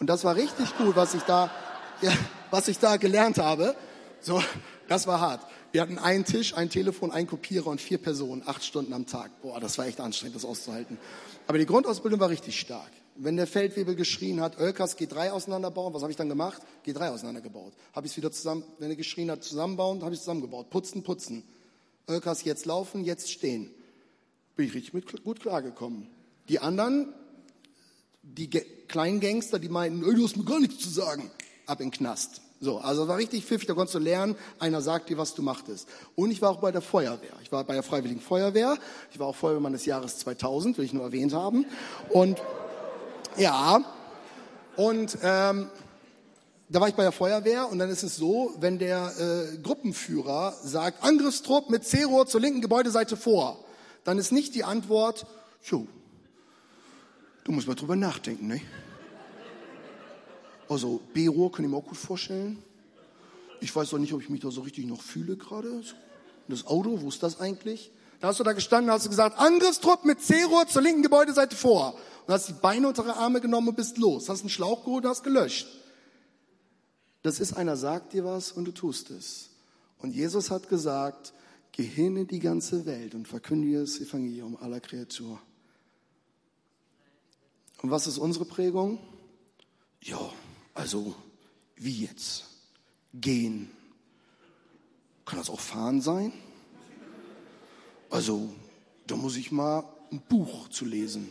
Und 0.00 0.08
das 0.08 0.24
war 0.24 0.34
richtig 0.34 0.76
gut, 0.78 0.96
was 0.96 1.14
ich 1.14 1.22
da, 1.22 1.50
ja, 2.02 2.12
was 2.50 2.68
ich 2.68 2.78
da 2.78 2.96
gelernt 2.96 3.38
habe. 3.38 3.76
So, 4.20 4.42
das 4.88 5.06
war 5.06 5.20
hart. 5.20 5.46
Wir 5.72 5.80
hatten 5.80 5.98
einen 5.98 6.24
Tisch, 6.24 6.54
ein 6.54 6.70
Telefon, 6.70 7.10
einen 7.10 7.26
Kopierer 7.26 7.68
und 7.68 7.80
vier 7.80 7.98
Personen, 7.98 8.42
acht 8.46 8.64
Stunden 8.64 8.92
am 8.92 9.06
Tag. 9.06 9.30
Boah, 9.42 9.60
das 9.60 9.78
war 9.78 9.86
echt 9.86 10.00
anstrengend, 10.00 10.36
das 10.36 10.44
auszuhalten. 10.44 10.98
Aber 11.46 11.58
die 11.58 11.66
Grundausbildung 11.66 12.20
war 12.20 12.30
richtig 12.30 12.58
stark. 12.58 12.90
Wenn 13.16 13.36
der 13.36 13.46
Feldwebel 13.46 13.94
geschrien 13.94 14.40
hat, 14.40 14.58
Ölkas 14.58 14.98
G3 14.98 15.30
auseinanderbauen, 15.30 15.94
was 15.94 16.02
habe 16.02 16.10
ich 16.10 16.16
dann 16.16 16.28
gemacht? 16.28 16.62
G3 16.84 17.10
auseinandergebaut. 17.10 17.72
Habe 17.92 18.06
ich 18.06 18.12
es 18.12 18.16
wieder 18.16 18.32
zusammen, 18.32 18.64
wenn 18.78 18.90
er 18.90 18.96
geschrien 18.96 19.30
hat, 19.30 19.44
zusammenbauen, 19.44 20.02
habe 20.02 20.12
ich 20.12 20.18
es 20.18 20.24
zusammengebaut. 20.24 20.70
Putzen, 20.70 21.02
putzen. 21.02 21.44
Ölkas 22.08 22.44
jetzt 22.44 22.66
laufen, 22.66 23.04
jetzt 23.04 23.30
stehen. 23.30 23.70
Bin 24.56 24.66
ich 24.66 24.74
richtig 24.74 24.94
mit, 24.94 25.24
gut 25.24 25.40
klargekommen. 25.40 26.08
Die 26.48 26.58
anderen, 26.58 27.12
die 28.22 28.48
kleinen 28.48 29.20
Gangster, 29.20 29.58
die 29.58 29.68
meinten, 29.68 30.00
du 30.00 30.24
hast 30.24 30.36
mir 30.36 30.44
gar 30.44 30.60
nichts 30.60 30.78
zu 30.82 30.90
sagen, 30.90 31.30
ab 31.66 31.80
in 31.80 31.90
den 31.90 31.96
Knast. 31.96 32.40
So, 32.60 32.78
also 32.78 33.08
war 33.08 33.18
richtig 33.18 33.44
pfiffig, 33.44 33.66
da 33.66 33.74
konntest 33.74 33.94
du 33.94 33.98
lernen, 33.98 34.36
einer 34.58 34.80
sagt 34.80 35.10
dir, 35.10 35.18
was 35.18 35.34
du 35.34 35.42
machtest. 35.42 35.88
Und 36.14 36.30
ich 36.30 36.40
war 36.40 36.50
auch 36.50 36.60
bei 36.60 36.72
der 36.72 36.80
Feuerwehr. 36.80 37.32
Ich 37.42 37.52
war 37.52 37.64
bei 37.64 37.74
der 37.74 37.82
Freiwilligen 37.82 38.20
Feuerwehr. 38.20 38.78
Ich 39.10 39.18
war 39.18 39.26
auch 39.26 39.36
Feuerwehrmann 39.36 39.72
des 39.72 39.84
Jahres 39.84 40.18
2000, 40.18 40.78
will 40.78 40.84
ich 40.84 40.92
nur 40.92 41.04
erwähnt 41.04 41.34
haben. 41.34 41.66
Und 42.10 42.40
ja, 43.36 43.84
und 44.76 45.18
ähm, 45.22 45.68
da 46.68 46.80
war 46.80 46.88
ich 46.88 46.94
bei 46.94 47.02
der 47.02 47.12
Feuerwehr 47.12 47.68
und 47.70 47.78
dann 47.78 47.90
ist 47.90 48.02
es 48.02 48.16
so, 48.16 48.54
wenn 48.58 48.78
der 48.78 49.12
äh, 49.18 49.58
Gruppenführer 49.58 50.54
sagt, 50.62 51.04
Angriffstrupp 51.04 51.70
mit 51.70 51.84
C-Rohr 51.84 52.26
zur 52.26 52.40
linken 52.40 52.60
Gebäudeseite 52.62 53.16
vor, 53.16 53.64
dann 54.04 54.18
ist 54.18 54.32
nicht 54.32 54.54
die 54.54 54.64
Antwort, 54.64 55.26
jo, 55.62 55.86
du 57.44 57.52
musst 57.52 57.68
mal 57.68 57.74
drüber 57.74 57.96
nachdenken, 57.96 58.46
ne? 58.46 58.60
Also 60.68 61.00
B-Rohr 61.12 61.52
kann 61.52 61.64
ich 61.64 61.70
mir 61.70 61.76
auch 61.76 61.84
gut 61.84 61.96
vorstellen. 61.96 62.62
Ich 63.60 63.74
weiß 63.74 63.90
doch 63.90 63.98
nicht, 63.98 64.12
ob 64.12 64.20
ich 64.20 64.28
mich 64.28 64.40
da 64.40 64.50
so 64.50 64.62
richtig 64.62 64.86
noch 64.86 65.02
fühle 65.02 65.36
gerade. 65.36 65.82
Das 66.48 66.66
Auto, 66.66 67.00
wo 67.00 67.08
ist 67.08 67.22
das 67.22 67.40
eigentlich? 67.40 67.90
Da 68.20 68.28
hast 68.28 68.40
du 68.40 68.44
da 68.44 68.52
gestanden, 68.52 68.90
hast 68.90 69.06
du 69.06 69.10
gesagt, 69.10 69.38
Angriffstrupp 69.38 70.04
mit 70.04 70.20
C-Rohr 70.22 70.66
zur 70.66 70.82
linken 70.82 71.02
Gebäudeseite 71.02 71.56
vor. 71.56 71.94
Und 72.26 72.32
hast 72.32 72.48
die 72.48 72.54
Beine 72.54 72.88
unter 72.88 73.02
die 73.02 73.10
Arme 73.10 73.40
genommen 73.40 73.68
und 73.68 73.76
bist 73.76 73.98
los. 73.98 74.28
Hast 74.28 74.40
einen 74.40 74.48
Schlauch 74.48 74.84
geholt 74.84 75.04
und 75.04 75.10
hast 75.10 75.22
gelöscht. 75.22 75.66
Das 77.22 77.40
ist 77.40 77.54
einer 77.54 77.76
sagt 77.76 78.12
dir 78.12 78.24
was 78.24 78.52
und 78.52 78.66
du 78.66 78.72
tust 78.72 79.10
es. 79.10 79.50
Und 79.98 80.14
Jesus 80.14 80.50
hat 80.50 80.68
gesagt, 80.68 81.32
geh 81.72 81.82
hin 81.82 82.16
in 82.16 82.26
die 82.26 82.38
ganze 82.38 82.84
Welt 82.84 83.14
und 83.14 83.26
verkündige 83.26 83.80
das 83.80 83.98
Evangelium 83.98 84.56
aller 84.56 84.80
Kreatur. 84.80 85.40
Und 87.82 87.90
was 87.90 88.06
ist 88.06 88.18
unsere 88.18 88.44
Prägung? 88.44 88.98
Ja, 90.02 90.32
also, 90.74 91.14
wie 91.76 92.02
jetzt? 92.02 92.44
Gehen. 93.14 93.70
Kann 95.24 95.38
das 95.38 95.48
auch 95.48 95.60
fahren 95.60 96.00
sein? 96.00 96.32
Also, 98.10 98.52
da 99.06 99.16
muss 99.16 99.36
ich 99.36 99.52
mal 99.52 99.84
ein 100.10 100.20
Buch 100.28 100.68
zu 100.68 100.84
lesen. 100.84 101.28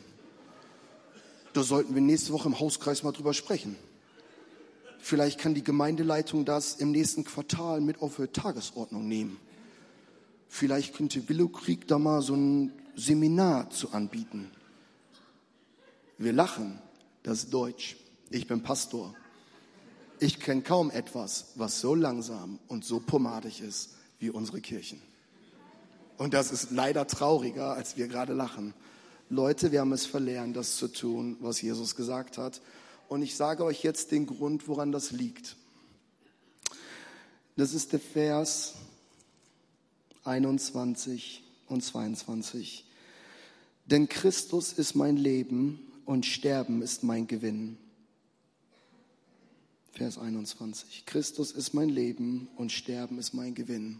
Da 1.53 1.63
sollten 1.63 1.93
wir 1.93 2.01
nächste 2.01 2.33
Woche 2.33 2.47
im 2.47 2.59
Hauskreis 2.59 3.03
mal 3.03 3.11
drüber 3.11 3.33
sprechen. 3.33 3.75
Vielleicht 4.99 5.39
kann 5.39 5.53
die 5.53 5.63
Gemeindeleitung 5.63 6.45
das 6.45 6.75
im 6.75 6.91
nächsten 6.91 7.25
Quartal 7.25 7.81
mit 7.81 8.01
auf 8.01 8.15
die 8.15 8.27
Tagesordnung 8.27 9.07
nehmen. 9.07 9.37
Vielleicht 10.47 10.95
könnte 10.95 11.27
Willow 11.27 11.49
Krieg 11.49 11.87
da 11.87 11.99
mal 11.99 12.21
so 12.21 12.35
ein 12.35 12.71
Seminar 12.95 13.69
zu 13.69 13.91
anbieten. 13.91 14.49
Wir 16.17 16.31
lachen, 16.31 16.79
das 17.23 17.39
ist 17.39 17.53
Deutsch. 17.53 17.97
Ich 18.29 18.47
bin 18.47 18.63
Pastor. 18.63 19.13
Ich 20.19 20.39
kenne 20.39 20.61
kaum 20.61 20.91
etwas, 20.91 21.47
was 21.55 21.81
so 21.81 21.95
langsam 21.95 22.59
und 22.67 22.85
so 22.85 22.99
pomadig 22.99 23.61
ist 23.61 23.95
wie 24.19 24.29
unsere 24.29 24.61
Kirchen. 24.61 25.01
Und 26.17 26.33
das 26.33 26.51
ist 26.51 26.71
leider 26.71 27.07
trauriger, 27.07 27.73
als 27.73 27.97
wir 27.97 28.07
gerade 28.07 28.33
lachen. 28.33 28.73
Leute, 29.29 29.71
wir 29.71 29.81
haben 29.81 29.91
es 29.91 30.05
verlernt, 30.05 30.55
das 30.55 30.77
zu 30.77 30.87
tun, 30.87 31.37
was 31.39 31.61
Jesus 31.61 31.95
gesagt 31.95 32.37
hat. 32.37 32.61
Und 33.09 33.21
ich 33.21 33.35
sage 33.35 33.63
euch 33.63 33.83
jetzt 33.83 34.11
den 34.11 34.25
Grund, 34.27 34.67
woran 34.67 34.91
das 34.91 35.11
liegt. 35.11 35.55
Das 37.55 37.73
ist 37.73 37.93
der 37.93 37.99
Vers 37.99 38.75
21 40.23 41.43
und 41.67 41.83
22. 41.83 42.85
Denn 43.85 44.07
Christus 44.07 44.73
ist 44.73 44.95
mein 44.95 45.17
Leben 45.17 45.79
und 46.05 46.25
Sterben 46.25 46.81
ist 46.81 47.03
mein 47.03 47.27
Gewinn. 47.27 47.77
Vers 49.93 50.17
21. 50.17 51.05
Christus 51.05 51.51
ist 51.51 51.75
mein 51.75 51.87
Leben 51.87 52.49
und 52.55 52.71
Sterben 52.71 53.19
ist 53.19 53.35
mein 53.35 53.53
Gewinn. 53.53 53.99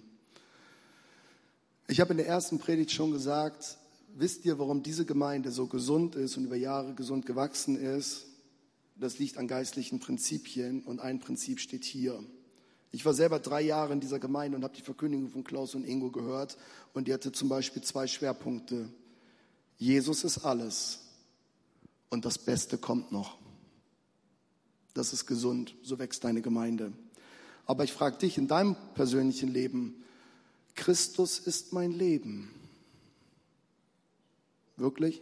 Ich 1.88 2.02
habe 2.02 2.14
in 2.14 2.18
der 2.18 2.26
ersten 2.26 2.58
Predigt 2.58 2.90
schon 2.90 3.12
gesagt, 3.12 3.78
wisst 4.16 4.44
ihr, 4.44 4.58
warum 4.58 4.82
diese 4.82 5.06
Gemeinde 5.06 5.52
so 5.52 5.68
gesund 5.68 6.16
ist 6.16 6.36
und 6.36 6.46
über 6.46 6.56
Jahre 6.56 6.96
gesund 6.96 7.28
gewachsen 7.28 7.80
ist? 7.80 8.26
Das 8.96 9.20
liegt 9.20 9.38
an 9.38 9.48
geistlichen 9.48 10.00
Prinzipien 10.00 10.82
und 10.82 11.00
ein 11.00 11.20
Prinzip 11.20 11.60
steht 11.60 11.86
hier. 11.86 12.24
Ich 12.92 13.06
war 13.06 13.14
selber 13.14 13.38
drei 13.38 13.62
Jahre 13.62 13.94
in 13.94 14.00
dieser 14.00 14.18
Gemeinde 14.18 14.58
und 14.58 14.64
habe 14.64 14.76
die 14.76 14.82
Verkündigung 14.82 15.30
von 15.30 15.44
Klaus 15.44 15.76
und 15.76 15.86
Ingo 15.86 16.10
gehört. 16.10 16.58
Und 16.96 17.08
die 17.08 17.14
hatte 17.14 17.32
zum 17.32 17.50
Beispiel 17.50 17.84
zwei 17.84 18.08
Schwerpunkte. 18.08 18.90
Jesus 19.78 20.24
ist 20.24 20.40
alles 20.40 21.02
und 22.10 22.26
das 22.26 22.40
Beste 22.40 22.80
kommt 22.80 23.12
noch. 23.12 23.43
Das 24.94 25.14
ist 25.14 25.26
gesund, 25.26 25.76
so 25.82 25.98
wächst 26.00 26.24
deine 26.24 26.42
Gemeinde. 26.42 26.94
Aber 27.66 27.84
ich 27.84 27.94
frage 27.94 28.18
dich 28.18 28.38
in 28.38 28.48
deinem 28.48 28.76
persönlichen 28.94 29.50
Leben, 29.50 30.04
Christus 30.76 31.40
ist 31.40 31.74
mein 31.74 31.92
Leben. 31.92 32.54
Wirklich? 34.76 35.22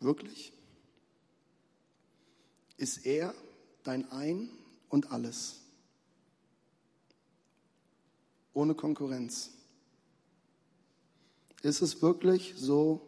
Wirklich? 0.00 0.52
Ist 2.76 3.06
er 3.06 3.34
dein 3.84 4.10
Ein 4.10 4.50
und 4.88 5.12
alles? 5.12 5.60
Ohne 8.54 8.74
Konkurrenz. 8.74 9.50
Ist 11.62 11.80
es 11.80 12.02
wirklich 12.02 12.54
so, 12.56 13.00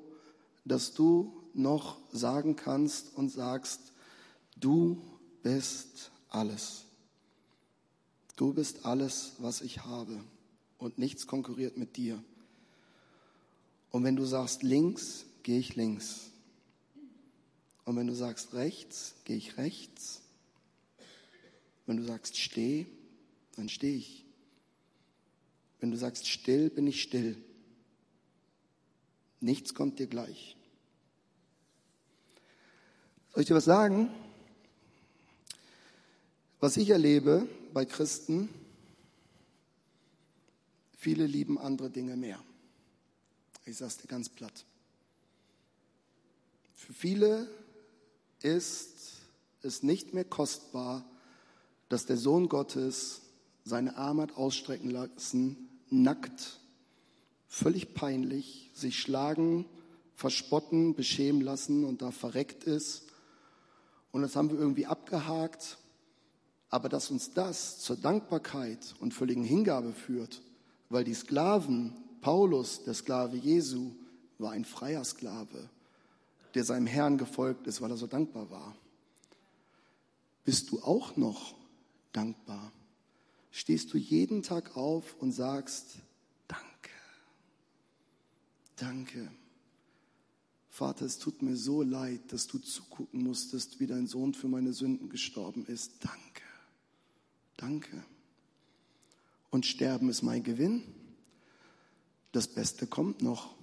dass 0.64 0.94
du 0.94 1.43
noch 1.54 1.98
sagen 2.12 2.56
kannst 2.56 3.16
und 3.16 3.30
sagst, 3.30 3.80
du 4.56 5.02
bist 5.42 6.10
alles. 6.28 6.84
Du 8.36 8.52
bist 8.52 8.84
alles, 8.84 9.32
was 9.38 9.60
ich 9.60 9.84
habe 9.84 10.20
und 10.78 10.98
nichts 10.98 11.26
konkurriert 11.26 11.76
mit 11.76 11.96
dir. 11.96 12.22
Und 13.90 14.02
wenn 14.02 14.16
du 14.16 14.24
sagst 14.24 14.62
links, 14.62 15.24
gehe 15.44 15.58
ich 15.58 15.76
links. 15.76 16.30
Und 17.84 17.96
wenn 17.96 18.06
du 18.06 18.14
sagst 18.14 18.54
rechts, 18.54 19.14
gehe 19.24 19.36
ich 19.36 19.56
rechts. 19.56 20.22
Wenn 21.86 21.98
du 21.98 22.04
sagst 22.04 22.36
steh, 22.36 22.86
dann 23.56 23.68
stehe 23.68 23.96
ich. 23.96 24.24
Wenn 25.80 25.90
du 25.90 25.96
sagst 25.96 26.26
still, 26.26 26.70
bin 26.70 26.86
ich 26.86 27.02
still. 27.02 27.36
Nichts 29.40 29.74
kommt 29.74 29.98
dir 29.98 30.06
gleich. 30.06 30.56
Soll 33.34 33.40
ich 33.40 33.48
dir 33.48 33.56
was 33.56 33.64
sagen? 33.64 34.10
Was 36.60 36.76
ich 36.76 36.90
erlebe 36.90 37.48
bei 37.72 37.84
Christen, 37.84 38.48
viele 40.96 41.26
lieben 41.26 41.58
andere 41.58 41.90
Dinge 41.90 42.16
mehr. 42.16 42.38
Ich 43.66 43.78
sage 43.78 43.88
es 43.88 43.96
dir 43.98 44.06
ganz 44.06 44.28
platt. 44.28 44.64
Für 46.76 46.92
viele 46.92 47.48
ist 48.40 49.16
es 49.62 49.82
nicht 49.82 50.14
mehr 50.14 50.24
kostbar, 50.24 51.04
dass 51.88 52.06
der 52.06 52.16
Sohn 52.16 52.48
Gottes 52.48 53.22
seine 53.64 53.96
Arme 53.96 54.22
hat 54.22 54.36
ausstrecken 54.36 54.90
lassen, 54.90 55.56
nackt, 55.90 56.60
völlig 57.48 57.94
peinlich, 57.94 58.70
sich 58.74 59.00
schlagen, 59.00 59.64
verspotten, 60.14 60.94
beschämen 60.94 61.40
lassen 61.40 61.84
und 61.84 62.00
da 62.00 62.12
verreckt 62.12 62.62
ist. 62.62 63.08
Und 64.14 64.22
das 64.22 64.36
haben 64.36 64.50
wir 64.50 64.58
irgendwie 64.58 64.86
abgehakt. 64.86 65.76
Aber 66.70 66.88
dass 66.88 67.10
uns 67.10 67.34
das 67.34 67.80
zur 67.80 67.96
Dankbarkeit 67.96 68.94
und 69.00 69.12
völligen 69.12 69.44
Hingabe 69.44 69.92
führt, 69.92 70.40
weil 70.88 71.04
die 71.04 71.14
Sklaven, 71.14 71.92
Paulus, 72.22 72.84
der 72.84 72.94
Sklave 72.94 73.36
Jesu, 73.36 73.90
war 74.38 74.52
ein 74.52 74.64
freier 74.64 75.04
Sklave 75.04 75.68
der 76.54 76.64
seinem 76.64 76.86
Herrn 76.86 77.18
gefolgt 77.18 77.66
ist, 77.66 77.80
weil 77.80 77.90
er 77.90 77.96
so 77.96 78.06
dankbar 78.06 78.50
war. 78.50 78.76
Bist 80.44 80.70
du 80.70 80.80
auch 80.82 81.16
noch 81.16 81.54
dankbar? 82.12 82.72
Stehst 83.50 83.92
du 83.92 83.98
jeden 83.98 84.42
Tag 84.42 84.76
auf 84.76 85.16
und 85.20 85.32
sagst, 85.32 85.96
danke, 86.48 86.90
danke. 88.76 89.30
Vater, 90.74 91.06
es 91.06 91.20
tut 91.20 91.40
mir 91.40 91.54
so 91.54 91.82
leid, 91.82 92.32
dass 92.32 92.48
du 92.48 92.58
zugucken 92.58 93.22
musstest, 93.22 93.78
wie 93.78 93.86
dein 93.86 94.08
Sohn 94.08 94.34
für 94.34 94.48
meine 94.48 94.72
Sünden 94.72 95.08
gestorben 95.08 95.64
ist. 95.66 95.92
Danke, 96.00 96.42
danke. 97.56 98.04
Und 99.50 99.66
sterben 99.66 100.08
ist 100.08 100.22
mein 100.22 100.42
Gewinn. 100.42 100.82
Das 102.32 102.48
Beste 102.48 102.88
kommt 102.88 103.22
noch. 103.22 103.54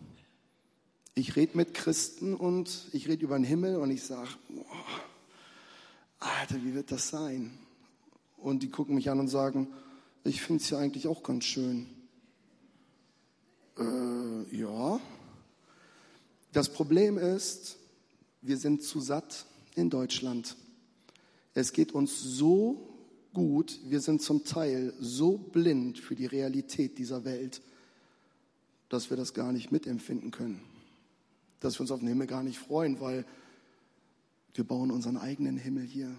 Ich 1.13 1.35
rede 1.35 1.57
mit 1.57 1.73
Christen 1.73 2.33
und 2.33 2.87
ich 2.93 3.09
rede 3.09 3.25
über 3.25 3.37
den 3.37 3.43
Himmel 3.43 3.75
und 3.75 3.91
ich 3.91 4.03
sage, 4.03 4.29
Alter, 6.17 6.63
wie 6.63 6.73
wird 6.73 6.93
das 6.93 7.09
sein? 7.09 7.59
Und 8.37 8.63
die 8.63 8.69
gucken 8.69 8.95
mich 8.95 9.09
an 9.09 9.19
und 9.19 9.27
sagen, 9.27 9.67
ich 10.23 10.41
finde 10.41 10.63
es 10.63 10.69
ja 10.69 10.77
eigentlich 10.77 11.09
auch 11.09 11.23
ganz 11.23 11.43
schön. 11.43 11.87
Äh, 13.77 14.55
ja. 14.55 15.01
Das 16.51 16.71
Problem 16.71 17.17
ist, 17.17 17.77
wir 18.41 18.57
sind 18.57 18.83
zu 18.83 18.99
satt 18.99 19.45
in 19.75 19.89
Deutschland. 19.89 20.55
Es 21.53 21.73
geht 21.73 21.93
uns 21.93 22.21
so 22.21 22.89
gut, 23.33 23.79
wir 23.85 24.01
sind 24.01 24.21
zum 24.21 24.43
Teil 24.43 24.93
so 24.99 25.37
blind 25.37 25.99
für 25.99 26.15
die 26.15 26.25
Realität 26.25 26.97
dieser 26.97 27.23
Welt, 27.23 27.61
dass 28.89 29.09
wir 29.09 29.17
das 29.17 29.33
gar 29.33 29.51
nicht 29.51 29.71
mitempfinden 29.71 30.31
können 30.31 30.61
dass 31.61 31.77
wir 31.77 31.81
uns 31.81 31.91
auf 31.91 31.99
den 31.99 32.09
Himmel 32.09 32.27
gar 32.27 32.43
nicht 32.43 32.59
freuen, 32.59 32.99
weil 32.99 33.23
wir 34.53 34.65
bauen 34.65 34.91
unseren 34.91 35.15
eigenen 35.15 35.57
Himmel 35.57 35.83
hier 35.83 36.13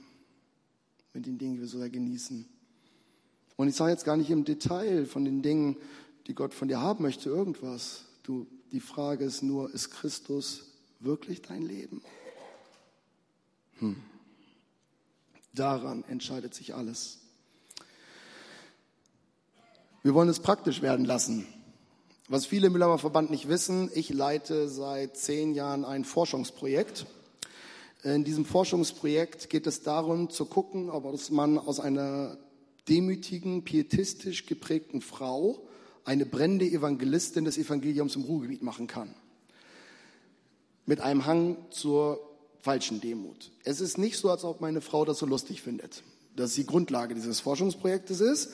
mit 1.12 1.26
den 1.26 1.36
Dingen, 1.36 1.56
die 1.56 1.60
wir 1.60 1.68
so 1.68 1.78
sehr 1.78 1.90
genießen. 1.90 2.46
Und 3.56 3.68
ich 3.68 3.74
sage 3.74 3.90
jetzt 3.90 4.04
gar 4.04 4.16
nicht 4.16 4.30
im 4.30 4.44
Detail 4.44 5.04
von 5.04 5.24
den 5.24 5.42
Dingen, 5.42 5.76
die 6.26 6.34
Gott 6.34 6.54
von 6.54 6.68
dir 6.68 6.80
haben 6.80 7.02
möchte, 7.02 7.28
irgendwas. 7.28 8.04
Du, 8.22 8.46
die 8.72 8.80
Frage 8.80 9.24
ist 9.24 9.42
nur, 9.42 9.72
ist 9.72 9.90
Christus 9.90 10.64
wirklich 10.98 11.42
dein 11.42 11.62
Leben? 11.62 12.02
Hm. 13.78 13.96
Daran 15.52 16.04
entscheidet 16.08 16.54
sich 16.54 16.74
alles. 16.74 17.18
Wir 20.02 20.14
wollen 20.14 20.30
es 20.30 20.40
praktisch 20.40 20.80
werden 20.80 21.04
lassen. 21.04 21.46
Was 22.28 22.46
viele 22.46 22.68
im 22.68 22.72
Müllheimer 22.72 22.98
Verband 22.98 23.30
nicht 23.30 23.48
wissen, 23.48 23.90
ich 23.94 24.08
leite 24.08 24.68
seit 24.68 25.18
zehn 25.18 25.52
Jahren 25.52 25.85
ein 25.85 26.06
Forschungsprojekt. 26.06 27.04
In 28.02 28.24
diesem 28.24 28.46
Forschungsprojekt 28.46 29.50
geht 29.50 29.66
es 29.66 29.82
darum 29.82 30.30
zu 30.30 30.46
gucken, 30.46 30.88
ob 30.88 31.04
man 31.30 31.58
aus 31.58 31.78
einer 31.78 32.38
demütigen, 32.88 33.64
pietistisch 33.64 34.46
geprägten 34.46 35.02
Frau 35.02 35.68
eine 36.04 36.26
brennende 36.26 36.66
Evangelistin 36.66 37.44
des 37.44 37.58
Evangeliums 37.58 38.16
im 38.16 38.22
Ruhrgebiet 38.22 38.62
machen 38.62 38.86
kann. 38.86 39.14
Mit 40.86 41.00
einem 41.00 41.26
Hang 41.26 41.56
zur 41.70 42.20
falschen 42.60 43.00
Demut. 43.00 43.50
Es 43.64 43.80
ist 43.80 43.98
nicht 43.98 44.18
so, 44.18 44.30
als 44.30 44.44
ob 44.44 44.60
meine 44.60 44.80
Frau 44.80 45.04
das 45.04 45.18
so 45.18 45.26
lustig 45.26 45.62
findet. 45.62 46.02
dass 46.36 46.54
die 46.54 46.66
Grundlage 46.66 47.14
dieses 47.14 47.40
Forschungsprojektes 47.40 48.20
ist. 48.20 48.52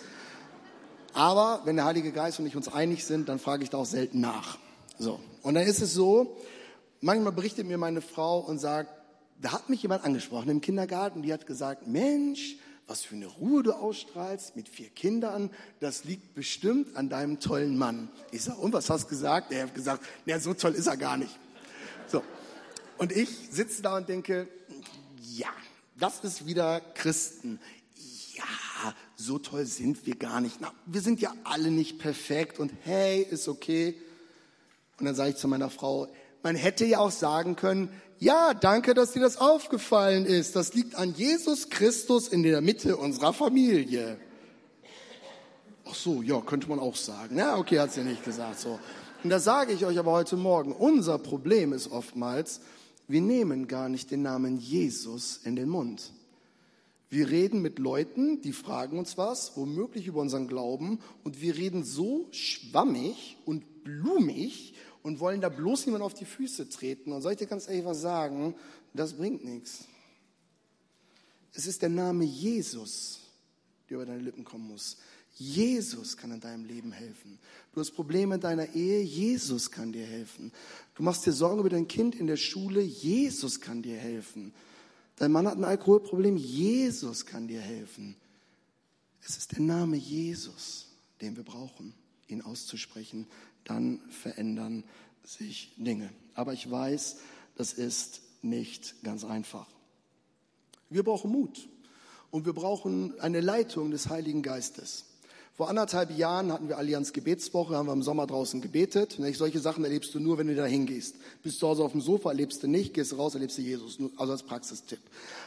Aber 1.13 1.63
wenn 1.65 1.77
der 1.77 1.85
Heilige 1.85 2.13
Geist 2.13 2.39
und 2.39 2.47
ich 2.47 2.57
uns 2.57 2.69
einig 2.69 3.05
sind, 3.05 3.29
dann 3.29 3.39
frage 3.39 3.63
ich 3.63 3.71
da 3.71 3.79
auch 3.79 3.87
selten 3.87 4.21
nach. 4.21 4.59
So. 4.99 5.21
Und 5.43 5.55
dann 5.55 5.67
ist 5.67 5.81
es 5.81 5.95
so, 5.95 6.37
manchmal 7.01 7.33
berichtet 7.33 7.67
mir 7.67 7.79
meine 7.79 8.01
Frau 8.01 8.41
und 8.41 8.59
sagt, 8.59 8.91
da 9.41 9.53
hat 9.53 9.69
mich 9.69 9.83
jemand 9.83 10.05
angesprochen 10.05 10.49
im 10.49 10.61
Kindergarten, 10.61 11.23
die 11.23 11.33
hat 11.33 11.47
gesagt, 11.47 11.87
Mensch, 11.87 12.57
was 12.89 13.03
für 13.03 13.15
eine 13.15 13.27
Ruhe 13.27 13.63
du 13.63 13.73
ausstrahlst 13.73 14.57
mit 14.57 14.69
vier 14.69 14.89
Kindern, 14.89 15.51
das 15.79 16.05
liegt 16.05 16.35
bestimmt 16.35 16.97
an 16.97 17.09
deinem 17.09 17.39
tollen 17.39 17.79
Mann. 17.79 18.09
Ich 18.33 18.43
sage, 18.43 18.59
und 18.59 18.73
was 18.73 18.91
hast 18.91 19.05
du 19.05 19.09
gesagt? 19.11 19.53
Er 19.53 19.65
hat 19.65 19.75
gesagt, 19.75 20.05
na, 20.27 20.41
so 20.41 20.55
toll 20.55 20.73
ist 20.73 20.87
er 20.87 20.97
gar 20.97 21.17
nicht. 21.17 21.39
So. 22.07 22.25
Und 22.97 23.13
ich 23.13 23.29
sitze 23.51 23.83
da 23.83 23.99
und 23.99 24.09
denke, 24.09 24.49
ja, 25.21 25.51
das 25.97 26.25
ist 26.25 26.47
wieder 26.47 26.81
Christen 26.95 27.61
so 29.17 29.39
toll 29.39 29.67
sind 29.67 30.07
wir 30.07 30.17
gar 30.17 30.41
nicht. 30.41 30.61
Na, 30.61 30.73
wir 30.87 31.01
sind 31.01 31.21
ja 31.21 31.35
alle 31.45 31.71
nicht 31.71 31.99
perfekt 31.99 32.59
und 32.59 32.73
hey, 32.85 33.21
ist 33.21 33.49
okay. 33.49 34.01
Und 34.99 35.07
dann 35.07 35.15
sage 35.15 35.31
ich 35.31 35.37
zu 35.37 35.49
meiner 35.49 35.71
Frau, 35.71 36.09
man 36.43 36.55
hätte 36.55 36.85
ja 36.85 36.99
auch 36.99 37.11
sagen 37.11 37.57
können, 37.57 37.91
ja, 38.19 38.55
danke, 38.55 38.95
dass 38.95 39.13
dir 39.13 39.21
das 39.21 39.37
aufgefallen 39.37 40.27
ist. 40.27 40.57
Das 40.57 40.75
liegt 40.75 40.95
an 40.97 41.15
Jesus 41.15 41.71
Christus 41.71 42.29
in 42.29 42.43
der 42.43 42.61
Mitte 42.61 42.97
unserer 42.97 43.33
Familie. 43.33 44.19
Ach 45.89 45.95
so, 45.95 46.23
ja, 46.23 46.41
könnte 46.41 46.69
man 46.69 46.81
auch 46.81 46.97
sagen. 46.97 47.37
Na, 47.37 47.57
okay, 47.57 47.79
hat 47.79 47.93
sie 47.93 48.01
ja 48.01 48.07
nicht 48.07 48.25
gesagt, 48.25 48.61
so. 48.61 48.79
Und 49.25 49.31
da 49.31 49.41
sage 49.41 49.73
ich 49.73 49.85
euch 49.85 49.99
aber 49.99 50.13
heute 50.13 50.37
Morgen, 50.37 50.73
unser 50.73 51.19
Problem 51.19 51.73
ist 51.73 51.91
oftmals, 51.91 52.61
wir 53.09 53.21
nehmen 53.21 53.67
gar 53.69 53.89
nicht 53.89 54.11
den 54.11 54.23
Namen 54.23 54.59
Jesus 54.59 55.41
in 55.45 55.57
den 55.57 55.69
Mund. 55.69 56.13
Wir 57.11 57.31
reden 57.31 57.63
mit 57.63 57.79
Leuten, 57.79 58.43
die 58.43 58.53
fragen 58.53 58.99
uns 58.99 59.17
was, 59.17 59.57
womöglich 59.57 60.07
über 60.07 60.21
unseren 60.21 60.47
Glauben, 60.47 61.01
und 61.25 61.41
wir 61.41 61.57
reden 61.57 61.83
so 61.83 62.27
schwammig 62.33 63.39
und 63.47 63.83
blumig 63.83 64.75
und 65.09 65.21
wollen 65.21 65.41
da 65.41 65.49
bloß 65.49 65.87
niemand 65.87 66.05
auf 66.05 66.13
die 66.13 66.27
Füße 66.27 66.69
treten. 66.69 67.13
Und 67.13 67.23
soll 67.23 67.33
ich 67.33 67.39
dir 67.39 67.47
ganz 67.47 67.67
ehrlich 67.67 67.87
was 67.87 68.03
sagen? 68.03 68.55
Das 68.93 69.15
bringt 69.15 69.43
nichts. 69.43 69.87
Es 71.55 71.67
ist 71.67 71.81
der 71.81 71.89
Name 71.89 72.25
Jesus, 72.25 73.21
der 73.89 73.97
über 73.97 74.05
deine 74.05 74.21
Lippen 74.21 74.45
kommen 74.45 74.69
muss. 74.69 74.99
Jesus 75.35 76.19
kann 76.19 76.31
in 76.31 76.41
deinem 76.41 76.67
Leben 76.67 76.93
helfen. 76.93 77.39
Du 77.73 77.81
hast 77.81 77.93
Probleme 77.93 78.35
in 78.35 78.41
deiner 78.43 78.75
Ehe, 78.75 79.01
Jesus 79.01 79.71
kann 79.71 79.93
dir 79.93 80.05
helfen. 80.05 80.53
Du 80.95 81.03
machst 81.03 81.25
dir 81.25 81.33
Sorgen 81.33 81.61
über 81.61 81.71
dein 81.71 81.89
Kind 81.89 82.15
in 82.15 82.27
der 82.27 82.37
Schule, 82.37 82.83
Jesus 82.83 83.63
kann 83.63 83.81
dir 83.81 83.97
helfen. 83.97 84.53
Dein 85.17 85.33
Mann 85.33 85.47
hat 85.47 85.57
ein 85.57 85.65
Alkoholproblem, 85.65 86.37
Jesus 86.37 87.25
kann 87.25 87.49
dir 87.49 87.63
helfen. 87.63 88.15
Es 89.23 89.39
ist 89.39 89.53
der 89.53 89.61
Name 89.61 89.97
Jesus, 89.97 90.89
den 91.23 91.35
wir 91.35 91.45
brauchen, 91.45 91.95
ihn 92.27 92.43
auszusprechen. 92.43 93.27
Dann 93.69 94.01
verändern 94.11 94.83
sich 95.25 95.73
Dinge. 95.77 96.11
Aber 96.35 96.53
ich 96.53 96.69
weiß, 96.69 97.19
das 97.55 97.73
ist 97.73 98.23
nicht 98.43 99.03
ganz 99.05 99.25
einfach. 99.25 99.69
Wir 100.91 101.05
brauchen 101.05 101.31
Mut 101.31 101.69
und 102.31 102.47
wir 102.47 102.55
brauchen 102.55 103.19
eine 103.21 103.41
Leitung 103.41 103.91
des 103.91 104.09
Heiligen 104.09 104.43
Geistes. 104.43 105.05
Vor 105.59 105.69
anderthalb 105.69 106.17
Jahren 106.17 106.53
hatten 106.53 106.69
wir 106.69 106.79
Allianz 106.79 107.13
Gebetswoche, 107.13 107.75
haben 107.75 107.89
wir 107.89 107.93
im 107.93 108.05
Sommer 108.05 108.29
draußen 108.29 108.61
gebetet. 108.61 109.19
Solche 109.35 109.59
Sachen 109.59 109.83
erlebst 109.83 110.15
du 110.15 110.21
nur, 110.21 110.39
wenn 110.39 110.47
du 110.47 110.55
da 110.55 110.65
hingehst. 110.65 111.17
Bist 111.43 111.59
zu 111.59 111.67
Hause 111.67 111.83
auf 111.83 111.91
dem 111.91 112.01
Sofa, 112.01 112.29
erlebst 112.29 112.63
du 112.63 112.69
nicht, 112.69 112.95
gehst 112.95 113.19
raus, 113.19 113.35
erlebst 113.35 113.59
du 113.59 113.63
Jesus. 113.63 113.99
Also 114.19 114.35
als 114.35 114.45
Praxistipp. 114.45 115.01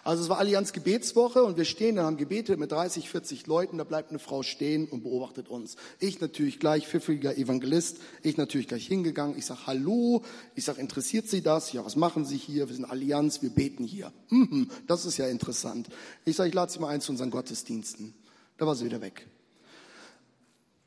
Also 0.04 0.24
es 0.24 0.28
war 0.28 0.40
Allianz 0.40 0.74
Gebetswoche 0.74 1.46
und 1.46 1.56
wir 1.56 1.64
stehen 1.64 1.96
da, 1.96 2.04
haben 2.04 2.18
gebetet 2.18 2.60
mit 2.60 2.74
30, 2.74 3.10
40 3.10 3.48
Leuten. 3.48 3.78
Da 3.78 3.86
bleibt 3.86 4.10
eine 4.10 4.20
Frau 4.20 4.44
stehen 4.44 4.86
und 4.90 5.04
beobachtet 5.04 5.48
uns. 5.48 5.78
Ich 6.02 6.20
natürlich 6.20 6.60
gleich, 6.60 6.90
pfiffiger 6.90 7.38
Evangelist. 7.38 8.00
Ich 8.22 8.36
natürlich 8.36 8.68
gleich 8.68 8.86
hingegangen. 8.86 9.38
Ich 9.38 9.46
sag 9.46 9.66
Hallo. 9.66 10.24
Ich 10.56 10.66
sag, 10.66 10.78
interessiert 10.78 11.30
Sie 11.30 11.42
das? 11.42 11.72
Ja, 11.72 11.86
was 11.86 11.96
machen 11.96 12.26
Sie 12.26 12.36
hier? 12.36 12.68
Wir 12.68 12.76
sind 12.76 12.84
Allianz, 12.84 13.42
wir 13.42 13.50
beten 13.50 13.86
hier. 13.86 14.12
Mhm, 14.28 14.72
das 14.88 15.06
ist 15.06 15.16
ja 15.16 15.28
interessant. 15.28 15.88
Ich 16.26 16.36
sag, 16.36 16.50
ich 16.50 16.54
lade 16.54 16.70
Sie 16.70 16.80
mal 16.80 16.90
ein 16.90 17.00
zu 17.00 17.14
unseren 17.14 17.32
Gottesdiensten. 17.32 18.14
Da 18.58 18.68
war 18.68 18.76
sie 18.76 18.84
wieder 18.84 19.00
weg. 19.00 19.26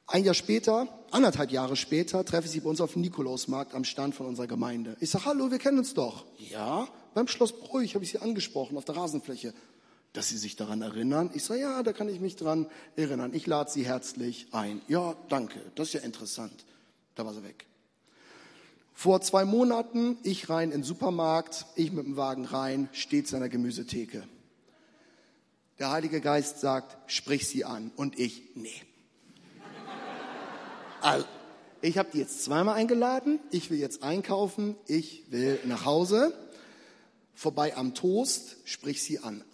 Ein 0.07 0.25
Jahr 0.25 0.35
später, 0.35 0.87
anderthalb 1.11 1.51
Jahre 1.51 1.77
später, 1.77 2.25
treffe 2.25 2.47
ich 2.47 2.53
sie 2.53 2.61
bei 2.61 2.69
uns 2.69 2.81
auf 2.81 2.93
dem 2.93 3.03
Nikolausmarkt 3.03 3.75
am 3.75 3.85
Stand 3.85 4.15
von 4.15 4.27
unserer 4.27 4.47
Gemeinde. 4.47 4.97
Ich 5.01 5.11
sage, 5.11 5.25
hallo, 5.25 5.51
wir 5.51 5.59
kennen 5.59 5.79
uns 5.79 5.95
doch. 5.95 6.27
Ja, 6.37 6.87
beim 7.15 7.27
Schloss 7.27 7.59
Bruch 7.59 7.83
habe 7.95 8.05
ich 8.05 8.11
sie 8.11 8.19
angesprochen 8.19 8.77
auf 8.77 8.85
der 8.85 8.97
Rasenfläche. 8.97 9.55
Dass 10.13 10.29
Sie 10.29 10.39
sich 10.39 10.55
daran 10.55 10.81
erinnern? 10.81 11.31
Ich 11.35 11.43
sage, 11.43 11.61
ja, 11.61 11.83
da 11.83 11.93
kann 11.93 12.09
ich 12.09 12.21
mich 12.21 12.37
dran 12.37 12.69
erinnern. 12.95 13.35
Ich 13.35 13.49
lade 13.49 13.69
Sie 13.69 13.85
herzlich 13.85 14.47
ein. 14.53 14.81
Ja, 14.87 15.17
danke, 15.29 15.61
das 15.75 15.89
ist 15.89 15.95
ja 15.95 16.01
interessant. 16.03 16.65
Da 17.17 17.25
war 17.27 17.35
sie 17.35 17.43
weg. 17.43 17.67
Vor 18.93 19.21
zwei 19.23 19.45
Monaten, 19.45 20.19
ich 20.23 20.49
rein 20.49 20.71
in 20.71 20.81
den 20.81 20.85
Supermarkt, 20.85 21.67
ich 21.75 21.91
mit 21.91 22.07
dem 22.07 22.17
Wagen 22.17 22.45
rein, 22.45 22.89
steht 22.93 23.27
seiner 23.27 23.49
Gemüsetheke. 23.49 24.23
Der 25.81 25.91
Heilige 25.91 26.21
Geist 26.21 26.61
sagt, 26.61 27.11
sprich 27.11 27.49
sie 27.49 27.65
an. 27.65 27.91
Und 27.97 28.17
ich, 28.17 28.55
nee. 28.55 28.83
Also, 31.05 31.27
ich 31.83 31.99
habe 31.99 32.09
die 32.15 32.19
jetzt 32.19 32.45
zweimal 32.45 32.77
eingeladen. 32.77 33.39
Ich 33.51 33.71
will 33.71 33.79
jetzt 33.79 34.03
einkaufen. 34.03 34.75
Ich 34.87 35.31
will 35.31 35.61
nach 35.67 35.85
Hause. 35.85 36.33
Vorbei 37.35 37.77
am 37.77 37.95
Toast, 37.95 38.57
sprich 38.65 39.03
sie 39.03 39.19
an. 39.19 39.45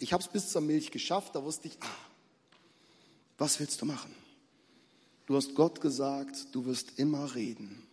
Ich 0.00 0.12
habe 0.12 0.20
es 0.24 0.28
bis 0.28 0.48
zur 0.48 0.62
Milch 0.62 0.90
geschafft. 0.90 1.36
Da 1.36 1.44
wusste 1.44 1.68
ich, 1.68 1.78
ah, 1.80 1.86
was 3.38 3.60
willst 3.60 3.80
du 3.80 3.86
machen? 3.86 4.12
Du 5.26 5.36
hast 5.36 5.54
Gott 5.54 5.80
gesagt, 5.80 6.48
du 6.50 6.64
wirst 6.66 6.98
immer 6.98 7.36
reden. 7.36 7.86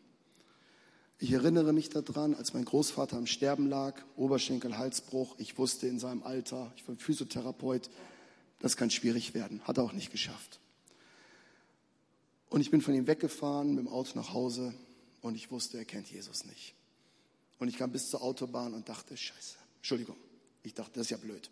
Ich 1.19 1.33
erinnere 1.33 1.71
mich 1.71 1.89
daran, 1.89 2.33
als 2.33 2.55
mein 2.55 2.65
Großvater 2.65 3.15
am 3.15 3.27
Sterben 3.27 3.69
lag, 3.69 4.01
Oberschenkel, 4.15 4.75
Halsbruch. 4.75 5.35
Ich 5.37 5.59
wusste 5.59 5.85
in 5.85 5.99
seinem 5.99 6.23
Alter, 6.23 6.73
ich 6.77 6.87
war 6.87 6.95
Physiotherapeut, 6.95 7.91
das 8.57 8.75
kann 8.75 8.89
schwierig 8.89 9.35
werden. 9.35 9.61
Hat 9.65 9.77
er 9.77 9.83
auch 9.83 9.93
nicht 9.93 10.11
geschafft. 10.11 10.59
Und 12.53 12.61
ich 12.61 12.69
bin 12.69 12.81
von 12.81 12.93
ihm 12.93 13.07
weggefahren 13.07 13.73
mit 13.73 13.83
dem 13.83 13.87
Auto 13.87 14.11
nach 14.13 14.31
Hause 14.31 14.75
und 15.23 15.33
ich 15.33 15.49
wusste, 15.49 15.79
er 15.79 15.85
kennt 15.85 16.11
Jesus 16.11 16.45
nicht. 16.45 16.75
Und 17.57 17.67
ich 17.67 17.77
kam 17.77 17.91
bis 17.91 18.11
zur 18.11 18.21
Autobahn 18.21 18.75
und 18.75 18.87
dachte, 18.87 19.17
scheiße, 19.17 19.55
Entschuldigung, 19.77 20.15
ich 20.61 20.75
dachte, 20.75 20.91
das 20.93 21.07
ist 21.07 21.09
ja 21.09 21.17
blöd. 21.17 21.49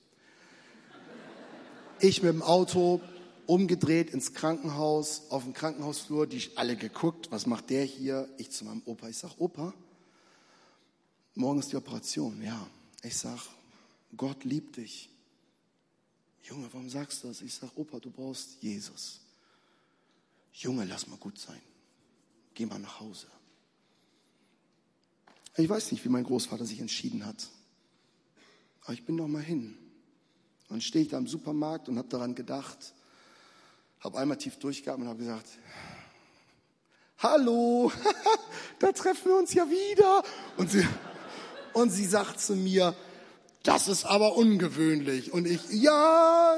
Ich 2.02 2.22
mit 2.22 2.32
dem 2.32 2.44
Auto 2.44 3.02
umgedreht 3.48 4.12
ins 4.12 4.36
Krankenhaus, 4.36 5.24
auf 5.32 5.42
dem 5.42 5.54
Krankenhausflur, 5.54 6.28
die 6.28 6.52
alle 6.56 6.76
geguckt, 6.76 7.32
was 7.32 7.48
macht 7.48 7.72
der 7.72 7.84
hier? 7.84 8.30
Ich 8.38 8.52
zu 8.52 8.66
meinem 8.66 8.84
Opa, 8.86 9.10
ich 9.10 9.18
sag, 9.18 9.32
Opa, 9.40 9.74
morgen 11.34 11.62
ist 11.62 11.72
die 11.72 11.78
Operation, 11.78 12.44
ja. 12.44 12.68
Ich 13.02 13.18
sag, 13.18 13.40
Gott 14.16 14.44
liebt 14.44 14.78
dich. 14.78 15.10
Junge, 16.44 16.68
warum 16.72 16.92
sagst 16.92 17.24
du 17.24 17.30
das? 17.30 17.42
Ich 17.42 17.56
sag, 17.56 17.76
Opa, 17.76 18.00
du 18.00 18.12
brauchst 18.12 18.62
Jesus. 18.62 19.22
Junge, 20.54 20.86
lass 20.86 21.08
mal 21.08 21.18
gut 21.18 21.40
sein. 21.40 21.62
Geh 22.54 22.66
mal 22.66 22.80
nach 22.80 23.00
Hause. 23.00 23.28
Ich 25.58 25.68
weiß 25.68 25.92
nicht, 25.92 26.04
wie 26.06 26.10
mein 26.10 26.24
Großvater 26.24 26.66
sich 26.66 26.80
entschieden 26.80 27.26
hat. 27.26 27.50
Aber 28.84 28.94
ich 28.94 29.06
bin 29.06 29.16
noch 29.16 29.28
mal 29.28 29.42
hin. 29.42 29.78
Und 30.70 30.84
stehe 30.84 31.04
ich 31.04 31.12
da 31.12 31.18
im 31.18 31.28
Supermarkt 31.28 31.90
und 31.90 31.98
habe 31.98 32.08
daran 32.08 32.36
gedacht, 32.36 32.94
habe 34.00 34.18
einmal 34.18 34.38
tief 34.38 34.58
durchgeatmet 34.58 35.06
und 35.06 35.10
habe 35.10 35.20
gesagt, 35.20 35.48
hallo, 37.20 37.92
da 38.80 38.92
treffen 38.92 39.26
wir 39.26 39.38
uns 39.38 39.54
ja 39.54 39.70
wieder. 39.70 40.24
Und 40.58 40.72
sie, 40.72 40.88
und 41.74 41.90
sie 41.90 42.06
sagt 42.06 42.40
zu 42.40 42.56
mir, 42.56 42.96
das 43.64 43.88
ist 43.88 44.06
aber 44.06 44.36
ungewöhnlich. 44.38 45.34
Und 45.34 45.46
ich, 45.46 45.62
ja, 45.70 46.56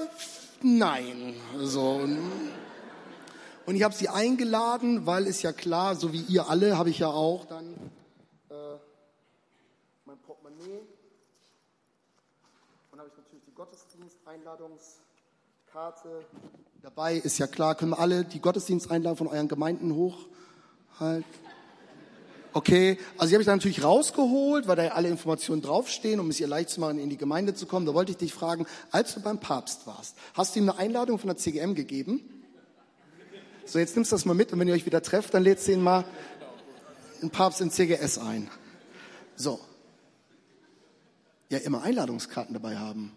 nein. 0.62 1.36
So. 1.58 1.96
Und 1.96 2.20
ich 3.67 3.84
habe 3.84 3.93
sie 3.93 4.10
eingeladen, 4.10 5.06
weil 5.06 5.28
es 5.28 5.41
ja 5.41 5.54
klar, 5.54 5.95
so 5.95 6.12
wie 6.12 6.21
ihr 6.21 6.49
alle, 6.49 6.78
habe 6.78 6.89
ich 6.89 6.99
ja 6.99 7.08
auch 7.08 7.45
dann 7.45 7.73
äh, 8.49 8.76
mein 10.06 10.17
Portemonnaie. 10.17 10.82
Und 12.91 12.99
habe 12.99 13.08
ich 13.10 13.15
natürlich 13.17 13.45
die 13.45 13.54
Gottesdiensteinladungskarte 13.54 16.26
dabei. 16.82 17.15
Ist 17.15 17.38
ja 17.38 17.47
klar, 17.47 17.76
können 17.76 17.91
wir 17.91 17.99
alle 17.99 18.26
die 18.26 18.41
Gottesdiensteinladung 18.41 19.15
von 19.17 19.28
euren 19.28 19.47
Gemeinden 19.47 19.95
hochhalten? 19.95 21.23
Okay, 22.56 22.99
also 23.17 23.30
die 23.30 23.36
habe 23.36 23.41
ich 23.41 23.47
dann 23.47 23.58
natürlich 23.58 23.84
rausgeholt, 23.84 24.67
weil 24.67 24.76
da 24.76 24.84
ja 24.84 24.91
alle 24.91 25.10
Informationen 25.10 25.63
draufstehen, 25.63 26.19
um 26.19 26.30
es 26.30 26.39
ihr 26.39 26.47
leicht 26.47 26.69
zu 26.69 26.82
machen, 26.82 26.99
in 26.99 27.10
die 27.10 27.17
Gemeinde 27.17 27.56
zu 27.56 27.65
kommen. 27.65 27.88
Da 27.88 27.95
wollte 27.95 28.12
ich 28.12 28.17
dich 28.17 28.32
fragen, 28.32 28.67
als 28.91 29.15
du 29.15 29.21
beim 29.21 29.39
Papst 29.39 29.88
warst, 29.88 30.15
hast 30.36 30.54
du 30.54 30.60
ihm 30.60 30.69
eine 30.69 30.78
Einladung 30.78 31.17
von 31.17 31.30
der 31.30 31.38
CGM 31.38 31.73
gegeben? 31.73 32.21
So, 33.65 33.80
jetzt 33.80 33.95
nimmst 33.95 34.12
du 34.12 34.15
das 34.15 34.26
mal 34.26 34.34
mit 34.34 34.52
und 34.52 34.60
wenn 34.60 34.67
ihr 34.67 34.73
euch 34.73 34.86
wieder 34.86 35.02
trefft, 35.02 35.34
dann 35.34 35.43
lädst 35.43 35.67
du 35.67 35.71
ihn 35.71 35.82
mal 35.82 36.06
einen 37.21 37.32
Papst 37.32 37.62
in 37.62 37.71
CGS 37.71 38.17
ein. 38.17 38.49
So. 39.36 39.60
Ja, 41.49 41.60
immer 41.60 41.82
Einladungskarten 41.82 42.54
dabei 42.54 42.78
haben. 42.78 43.13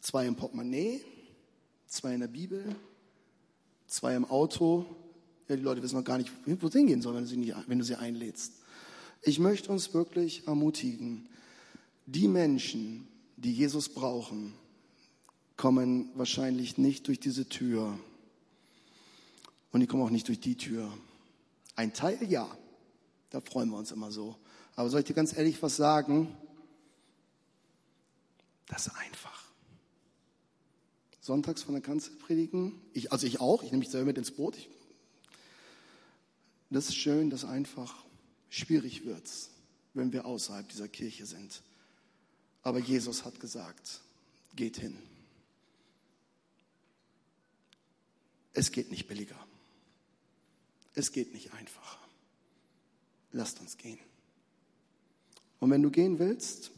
Zwei 0.00 0.26
im 0.26 0.36
Portemonnaie, 0.36 1.00
zwei 1.86 2.14
in 2.14 2.20
der 2.20 2.28
Bibel, 2.28 2.76
zwei 3.88 4.14
im 4.14 4.24
Auto. 4.24 4.86
Ja, 5.48 5.56
die 5.56 5.62
Leute 5.62 5.82
wissen 5.82 5.96
noch 5.96 6.04
gar 6.04 6.18
nicht, 6.18 6.30
wo 6.46 6.68
sie 6.68 6.78
hingehen 6.78 7.02
sollen, 7.02 7.28
wenn 7.28 7.54
wenn 7.66 7.78
du 7.78 7.84
sie 7.84 7.96
einlädst. 7.96 8.52
Ich 9.22 9.40
möchte 9.40 9.72
uns 9.72 9.94
wirklich 9.94 10.46
ermutigen, 10.46 11.28
die 12.06 12.28
Menschen, 12.28 13.08
die 13.36 13.52
Jesus 13.52 13.88
brauchen, 13.88 14.54
kommen 15.56 16.10
wahrscheinlich 16.14 16.78
nicht 16.78 17.06
durch 17.08 17.20
diese 17.20 17.48
Tür, 17.48 17.98
und 19.72 19.80
die 19.80 19.86
kommen 19.86 20.02
auch 20.02 20.10
nicht 20.10 20.28
durch 20.28 20.40
die 20.40 20.56
Tür. 20.56 20.92
Ein 21.74 21.92
Teil 21.94 22.22
ja, 22.30 22.48
da 23.30 23.40
freuen 23.40 23.70
wir 23.70 23.78
uns 23.78 23.90
immer 23.90 24.12
so. 24.12 24.36
Aber 24.76 24.88
soll 24.90 25.00
ich 25.00 25.06
dir 25.06 25.14
ganz 25.14 25.36
ehrlich 25.36 25.62
was 25.62 25.76
sagen? 25.76 26.36
Das 28.68 28.86
ist 28.86 28.94
einfach. 28.96 29.42
Sonntags 31.20 31.62
von 31.62 31.74
der 31.74 31.82
Kanzel 31.82 32.14
predigen, 32.16 32.80
ich, 32.92 33.12
also 33.12 33.26
ich 33.26 33.40
auch, 33.40 33.62
ich 33.62 33.70
nehme 33.70 33.80
mich 33.80 33.90
selber 33.90 34.06
mit 34.06 34.18
ins 34.18 34.32
Boot. 34.32 34.56
Ich, 34.56 34.68
das 36.68 36.88
ist 36.88 36.96
schön, 36.96 37.30
das 37.30 37.44
ist 37.44 37.48
einfach. 37.48 38.04
Schwierig 38.50 39.04
wird's, 39.04 39.50
wenn 39.94 40.12
wir 40.12 40.26
außerhalb 40.26 40.68
dieser 40.68 40.88
Kirche 40.88 41.26
sind. 41.26 41.62
Aber 42.62 42.78
Jesus 42.78 43.24
hat 43.24 43.40
gesagt, 43.40 44.00
geht 44.56 44.76
hin. 44.76 44.98
Es 48.52 48.72
geht 48.72 48.90
nicht 48.90 49.06
billiger. 49.06 49.36
Es 50.94 51.12
geht 51.12 51.32
nicht 51.32 51.52
einfacher. 51.52 51.98
Lasst 53.32 53.60
uns 53.60 53.76
gehen. 53.78 53.98
Und 55.58 55.70
wenn 55.70 55.82
du 55.82 55.90
gehen 55.90 56.18
willst, 56.18 56.70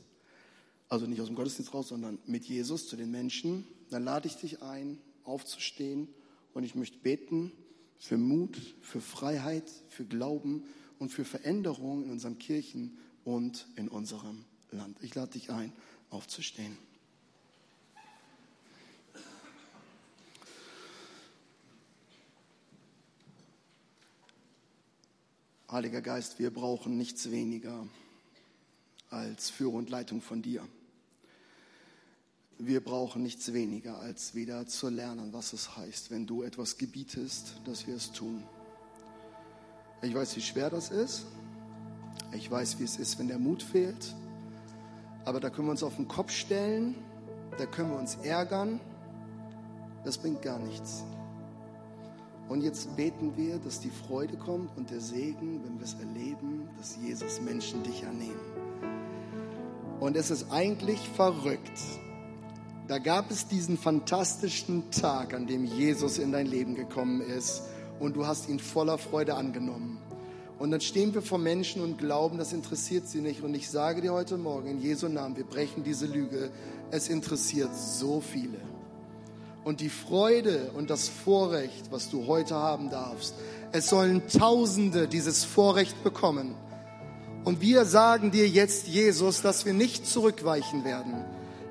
also 0.89 1.07
nicht 1.07 1.21
aus 1.21 1.27
dem 1.27 1.37
Gottesdienst 1.37 1.75
raus, 1.75 1.89
sondern 1.89 2.19
mit 2.27 2.45
Jesus 2.45 2.87
zu 2.87 2.97
den 2.97 3.11
Menschen, 3.11 3.67
dann 3.91 4.05
lade 4.05 4.29
ich 4.29 4.37
dich 4.37 4.63
ein, 4.63 4.99
aufzustehen 5.25 6.09
und 6.53 6.65
ich 6.65 6.75
möchte 6.75 6.99
beten 6.99 7.53
für 7.99 8.19
Mut, 8.19 8.57
für 8.83 9.01
Freiheit, 9.01 9.71
für 9.89 10.05
Glauben 10.05 10.65
und 10.99 11.11
für 11.11 11.25
Veränderung 11.25 12.05
in 12.05 12.11
unseren 12.11 12.39
Kirchen 12.39 12.99
und 13.25 13.67
in 13.77 13.89
unserem 13.89 14.45
Land. 14.71 14.99
Ich 15.01 15.15
lade 15.15 15.33
dich 15.33 15.51
ein, 15.51 15.73
aufzustehen. 16.11 16.77
Heiliger 25.75 26.03
Geist, 26.03 26.39
wir 26.39 26.53
brauchen 26.53 26.97
nichts 26.97 27.33
weniger 27.33 27.85
als 29.11 29.51
Führung 29.51 29.75
und 29.75 29.91
Leitung 29.91 30.21
von 30.23 30.41
dir. 30.41 30.65
Wir 32.59 32.81
brauchen 32.81 33.25
nichts 33.25 33.53
weniger, 33.53 33.99
als 33.99 34.37
wieder 34.37 34.69
zu 34.69 34.89
lernen, 34.89 35.33
was 35.33 35.53
es 35.53 35.77
heißt, 35.77 36.13
wenn 36.13 36.29
du 36.29 36.45
etwas 36.45 36.79
gebietest, 36.79 37.61
dass 37.65 37.89
wir 37.89 37.97
es 37.97 38.13
tun. 38.13 38.45
Ich 40.03 40.15
weiß, 40.15 40.37
wie 40.37 40.43
schwer 40.43 40.71
das 40.71 40.91
ist. 40.91 41.27
Ich 42.31 42.49
weiß, 42.49 42.79
wie 42.79 42.85
es 42.85 42.97
ist, 42.97 43.19
wenn 43.19 43.27
der 43.27 43.41
Mut 43.41 43.65
fehlt. 43.65 44.15
Aber 45.25 45.41
da 45.41 45.51
können 45.51 45.67
wir 45.67 45.73
uns 45.73 45.83
auf 45.83 45.97
den 45.97 46.07
Kopf 46.07 46.31
stellen, 46.31 46.95
da 47.59 47.67
können 47.67 47.91
wir 47.91 47.99
uns 47.99 48.15
ärgern. 48.23 48.79
Das 50.05 50.19
bringt 50.19 50.41
gar 50.41 50.61
nichts. 50.61 51.03
Und 52.49 52.63
jetzt 52.63 52.95
beten 52.97 53.33
wir, 53.37 53.59
dass 53.59 53.81
die 53.81 53.91
Freude 53.91 54.37
kommt 54.37 54.77
und 54.77 54.91
der 54.91 55.01
Segen, 55.01 55.61
wenn 55.65 55.79
wir 55.79 55.85
es 55.85 55.95
erleben, 55.95 56.69
dass 56.79 56.97
Jesus 57.03 57.41
Menschen 57.41 57.83
dich 57.83 58.07
annehmen. 58.07 58.41
Und 60.01 60.17
es 60.17 60.31
ist 60.31 60.51
eigentlich 60.51 61.01
verrückt. 61.17 61.81
Da 62.87 62.99
gab 62.99 63.31
es 63.31 63.49
diesen 63.49 63.79
fantastischen 63.79 64.91
Tag, 64.91 65.33
an 65.33 65.47
dem 65.47 65.65
Jesus 65.65 66.19
in 66.19 66.33
dein 66.33 66.47
Leben 66.47 66.75
gekommen 66.75 67.23
ist 67.23 67.63
und 67.99 68.15
du 68.15 68.27
hast 68.27 68.49
ihn 68.51 68.59
voller 68.59 68.99
Freude 68.99 69.35
angenommen. 69.35 69.99
Und 70.59 70.71
dann 70.71 70.83
stehen 70.83 71.15
wir 71.15 71.23
vor 71.23 71.39
Menschen 71.39 71.83
und 71.83 71.99
glauben, 71.99 72.37
das 72.37 72.53
interessiert 72.53 73.09
sie 73.09 73.21
nicht. 73.21 73.43
Und 73.43 73.55
ich 73.55 73.71
sage 73.71 74.03
dir 74.03 74.13
heute 74.13 74.37
Morgen 74.37 74.69
in 74.69 74.81
Jesu 74.81 75.09
Namen, 75.09 75.37
wir 75.37 75.45
brechen 75.45 75.83
diese 75.83 76.07
Lüge. 76.07 76.51
Es 76.91 77.09
interessiert 77.09 77.75
so 77.75 78.21
viele. 78.21 78.59
Und 79.65 79.81
die 79.81 79.89
Freude 79.89 80.71
und 80.77 80.91
das 80.91 81.09
Vorrecht, 81.09 81.91
was 81.91 82.11
du 82.11 82.27
heute 82.27 82.55
haben 82.55 82.91
darfst, 82.91 83.35
es 83.73 83.89
sollen 83.89 84.23
Tausende 84.29 85.09
dieses 85.09 85.45
Vorrecht 85.45 86.05
bekommen. 86.05 86.55
Und 87.45 87.61
wir 87.61 87.85
sagen 87.85 88.31
dir 88.31 88.49
jetzt, 88.49 88.87
Jesus, 88.87 89.43
dass 89.43 89.65
wir 89.65 89.73
nicht 89.73 90.07
zurückweichen 90.07 90.85
werden 90.85 91.25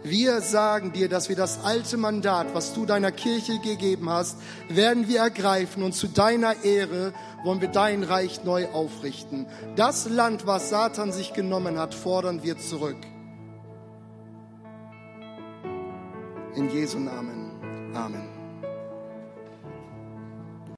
wir 0.04 0.42
sagen 0.42 0.92
dir, 0.92 1.08
dass 1.08 1.30
wir 1.30 1.36
das 1.38 1.64
alte 1.64 1.96
Mandat, 1.96 2.54
was 2.54 2.74
du 2.74 2.86
deiner 2.86 3.12
Kirche 3.12 3.60
gegeben 3.60 4.10
hast, 4.10 4.38
werden 4.68 5.08
wir 5.08 5.20
ergreifen 5.20 5.82
und 5.82 5.94
zu 5.94 6.08
deiner 6.08 6.64
Ehre 6.64 7.14
wollen 7.44 7.62
wir 7.62 7.70
dein 7.70 8.04
Reich 8.04 8.44
neu 8.44 8.68
aufrichten. 8.68 9.48
Das 9.78 10.10
Land, 10.10 10.46
was 10.46 10.70
Satan 10.70 11.12
sich 11.14 11.34
genommen 11.34 11.80
hat, 11.80 11.94
fordern 11.94 12.44
wir 12.44 12.58
zurück. 12.58 12.98
In 16.56 16.70
Jesu 16.70 17.00
Namen. 17.00 17.43
Amen. 17.96 18.33